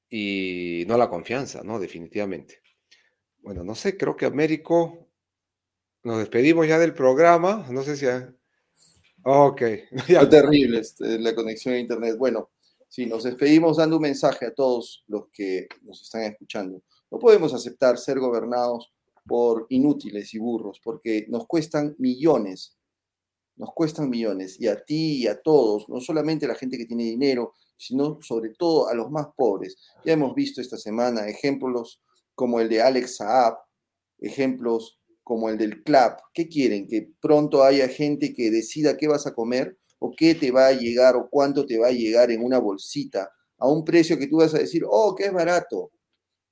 y 0.08 0.84
no 0.88 0.94
a 0.94 0.98
la 0.98 1.10
confianza, 1.10 1.62
¿no? 1.62 1.78
Definitivamente. 1.78 2.62
Bueno, 3.48 3.64
no 3.64 3.74
sé, 3.74 3.96
creo 3.96 4.14
que 4.14 4.26
Américo, 4.26 5.08
nos 6.04 6.18
despedimos 6.18 6.68
ya 6.68 6.78
del 6.78 6.92
programa, 6.92 7.66
no 7.70 7.82
sé 7.82 7.96
si... 7.96 8.04
Ok. 9.24 9.62
Ya. 10.06 10.28
terrible 10.28 10.80
este, 10.80 11.18
la 11.18 11.34
conexión 11.34 11.72
a 11.72 11.78
Internet. 11.78 12.18
Bueno, 12.18 12.50
Sí, 12.90 13.06
nos 13.06 13.24
despedimos 13.24 13.78
dando 13.78 13.96
un 13.96 14.02
mensaje 14.02 14.44
a 14.44 14.54
todos 14.54 15.02
los 15.06 15.28
que 15.32 15.66
nos 15.80 16.02
están 16.02 16.24
escuchando. 16.24 16.82
No 17.10 17.18
podemos 17.18 17.54
aceptar 17.54 17.96
ser 17.96 18.18
gobernados 18.18 18.92
por 19.26 19.64
inútiles 19.70 20.34
y 20.34 20.38
burros, 20.38 20.78
porque 20.84 21.24
nos 21.30 21.46
cuestan 21.46 21.96
millones, 21.98 22.76
nos 23.56 23.72
cuestan 23.72 24.10
millones, 24.10 24.60
y 24.60 24.68
a 24.68 24.84
ti 24.84 25.22
y 25.22 25.26
a 25.26 25.40
todos, 25.40 25.88
no 25.88 26.02
solamente 26.02 26.44
a 26.44 26.48
la 26.48 26.54
gente 26.54 26.76
que 26.76 26.84
tiene 26.84 27.04
dinero, 27.04 27.54
sino 27.78 28.18
sobre 28.20 28.50
todo 28.50 28.88
a 28.88 28.94
los 28.94 29.10
más 29.10 29.28
pobres. 29.34 29.78
Ya 30.04 30.12
hemos 30.12 30.34
visto 30.34 30.60
esta 30.60 30.76
semana 30.76 31.28
ejemplos 31.28 32.02
como 32.38 32.60
el 32.60 32.68
de 32.68 32.80
Alex 32.80 33.16
Saab, 33.16 33.58
ejemplos 34.20 35.00
como 35.24 35.50
el 35.50 35.58
del 35.58 35.82
CLAP. 35.82 36.20
¿Qué 36.32 36.48
quieren? 36.48 36.86
¿Que 36.86 37.10
pronto 37.20 37.64
haya 37.64 37.88
gente 37.88 38.32
que 38.32 38.50
decida 38.52 38.96
qué 38.96 39.08
vas 39.08 39.26
a 39.26 39.34
comer? 39.34 39.76
o 39.98 40.12
qué 40.16 40.34
te 40.34 40.50
va 40.50 40.68
a 40.68 40.72
llegar 40.72 41.16
o 41.16 41.28
cuánto 41.28 41.66
te 41.66 41.78
va 41.78 41.88
a 41.88 41.92
llegar 41.92 42.30
en 42.30 42.42
una 42.42 42.58
bolsita 42.58 43.32
a 43.58 43.68
un 43.68 43.84
precio 43.84 44.18
que 44.18 44.28
tú 44.28 44.36
vas 44.36 44.54
a 44.54 44.58
decir, 44.58 44.84
oh, 44.88 45.14
qué 45.14 45.26
es 45.26 45.32
barato, 45.32 45.90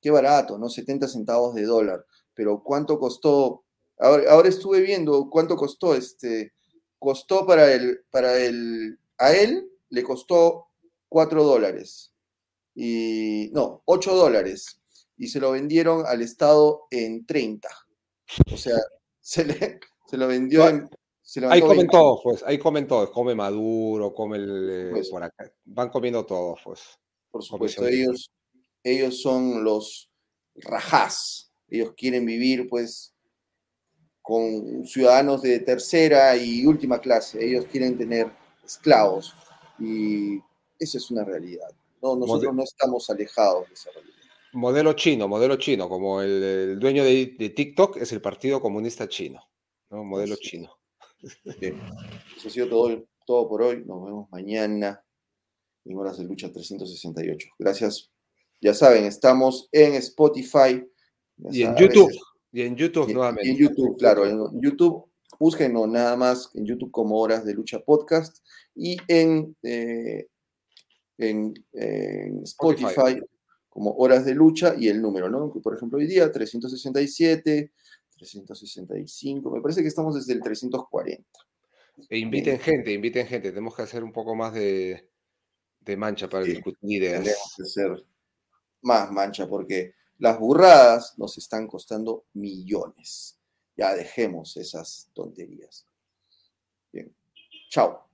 qué 0.00 0.10
barato, 0.10 0.58
¿no? 0.58 0.68
70 0.68 1.06
centavos 1.06 1.54
de 1.54 1.62
dólar, 1.62 2.04
pero 2.34 2.62
cuánto 2.64 2.98
costó, 2.98 3.64
ahora, 3.98 4.48
estuve 4.48 4.80
viendo 4.80 5.28
cuánto 5.30 5.56
costó, 5.56 5.94
este, 5.94 6.52
costó 6.98 7.46
para 7.46 7.72
el, 7.72 8.00
para 8.10 8.36
el, 8.38 8.98
a 9.18 9.32
él 9.32 9.70
le 9.90 10.02
costó 10.02 10.66
4 11.08 11.44
dólares, 11.44 12.12
y 12.74 13.50
no, 13.52 13.82
8 13.84 14.14
dólares, 14.16 14.80
y 15.16 15.28
se 15.28 15.40
lo 15.40 15.52
vendieron 15.52 16.04
al 16.06 16.22
Estado 16.22 16.86
en 16.90 17.24
30. 17.26 17.68
O 18.52 18.56
sea, 18.56 18.76
se 19.20 19.44
le, 19.44 19.80
Se 20.08 20.16
lo 20.16 20.28
vendió 20.28 20.68
en, 20.68 20.88
ahí 21.48 21.60
comen 21.60 21.88
todos, 21.88 22.20
pues, 22.22 22.42
ahí 22.44 22.58
comen 22.58 22.86
todos, 22.86 23.10
come 23.10 23.34
Maduro, 23.34 24.14
come 24.14 24.36
el, 24.36 24.90
pues 24.92 25.10
por 25.10 25.22
acá, 25.22 25.50
van 25.64 25.90
comiendo 25.90 26.24
todos, 26.24 26.60
pues. 26.64 26.80
Por 27.30 27.42
supuesto, 27.42 27.86
ellos, 27.86 28.30
ellos 28.82 29.20
son 29.20 29.62
los 29.64 30.10
rajás, 30.54 31.52
ellos 31.68 31.92
quieren 31.96 32.24
vivir, 32.24 32.68
pues, 32.68 33.14
con 34.22 34.84
ciudadanos 34.84 35.42
de 35.42 35.60
tercera 35.60 36.36
y 36.36 36.64
última 36.64 37.00
clase, 37.00 37.44
ellos 37.44 37.66
quieren 37.66 37.98
tener 37.98 38.32
esclavos, 38.64 39.34
y 39.78 40.38
esa 40.78 40.98
es 40.98 41.10
una 41.10 41.24
realidad. 41.24 41.68
No, 42.00 42.16
nosotros 42.16 42.54
no 42.54 42.62
estamos 42.62 43.10
alejados 43.10 43.68
de 43.68 43.74
esa 43.74 43.90
realidad. 43.90 44.15
Modelo 44.56 44.94
chino, 44.94 45.28
modelo 45.28 45.56
chino, 45.56 45.86
como 45.86 46.22
el, 46.22 46.78
dueño 46.80 47.04
de, 47.04 47.36
de, 47.38 47.50
TikTok 47.50 47.98
es 47.98 48.10
el 48.12 48.22
Partido 48.22 48.58
Comunista 48.58 49.06
Chino, 49.06 49.38
¿no? 49.90 50.02
modelo 50.02 50.34
chino. 50.36 50.70
Eso 51.60 52.48
ha 52.48 52.50
sido 52.50 52.66
todo, 52.66 53.04
todo 53.26 53.46
por 53.50 53.60
hoy. 53.60 53.84
Nos 53.84 54.02
vemos 54.06 54.30
mañana 54.30 55.04
en 55.84 55.98
Horas 55.98 56.16
de 56.16 56.24
Lucha 56.24 56.50
368. 56.50 57.48
Gracias. 57.58 58.10
Ya 58.62 58.72
saben, 58.72 59.04
estamos 59.04 59.68
en 59.72 59.92
Spotify. 59.96 60.82
y 61.50 61.62
en 61.62 61.76
YouTube. 61.76 62.12
Y 62.50 62.62
en 62.62 62.76
YouTube 62.76 63.12
nuevamente. 63.12 63.46
Y 63.46 63.52
en 63.52 63.58
YouTube, 63.58 63.98
claro. 63.98 64.24
En 64.24 64.58
YouTube, 64.62 65.04
búsquenos 65.38 65.86
nada 65.86 66.16
más 66.16 66.50
en 66.54 66.64
YouTube 66.64 66.90
como 66.90 67.20
Horas 67.20 67.44
de 67.44 67.52
Lucha 67.52 67.80
Podcast. 67.80 68.38
Y 68.74 68.96
en, 69.06 69.54
eh, 69.62 70.26
en, 71.18 71.52
Spotify, 72.42 73.20
como 73.76 73.90
Horas 73.90 74.24
de 74.24 74.34
Lucha 74.34 74.74
y 74.74 74.88
el 74.88 75.02
número, 75.02 75.28
¿no? 75.28 75.50
Por 75.50 75.76
ejemplo, 75.76 75.98
hoy 75.98 76.06
día 76.06 76.32
367. 76.32 77.72
365, 78.16 79.50
me 79.50 79.60
parece 79.60 79.82
que 79.82 79.88
estamos 79.88 80.14
desde 80.14 80.32
el 80.32 80.40
340. 80.40 81.22
E 82.08 82.16
inviten 82.16 82.58
gente, 82.58 82.90
inviten 82.90 83.26
gente, 83.26 83.50
tenemos 83.50 83.76
que 83.76 83.82
hacer 83.82 84.02
un 84.02 84.14
poco 84.14 84.34
más 84.34 84.54
de, 84.54 85.10
mancha 85.98 86.26
para 86.26 86.44
discutir 86.44 87.02
ideas. 87.02 87.22
Tenemos 87.22 87.54
que 87.54 87.62
hacer 87.64 88.06
más 88.80 89.12
mancha 89.12 89.46
porque 89.46 89.92
las 90.20 90.38
burradas 90.38 91.12
nos 91.18 91.36
están 91.36 91.66
costando 91.66 92.24
millones. 92.32 93.38
Ya 93.76 93.94
dejemos 93.94 94.56
esas 94.56 95.10
tonterías. 95.12 95.86
Bien. 96.90 97.14
Chao. 97.68 98.05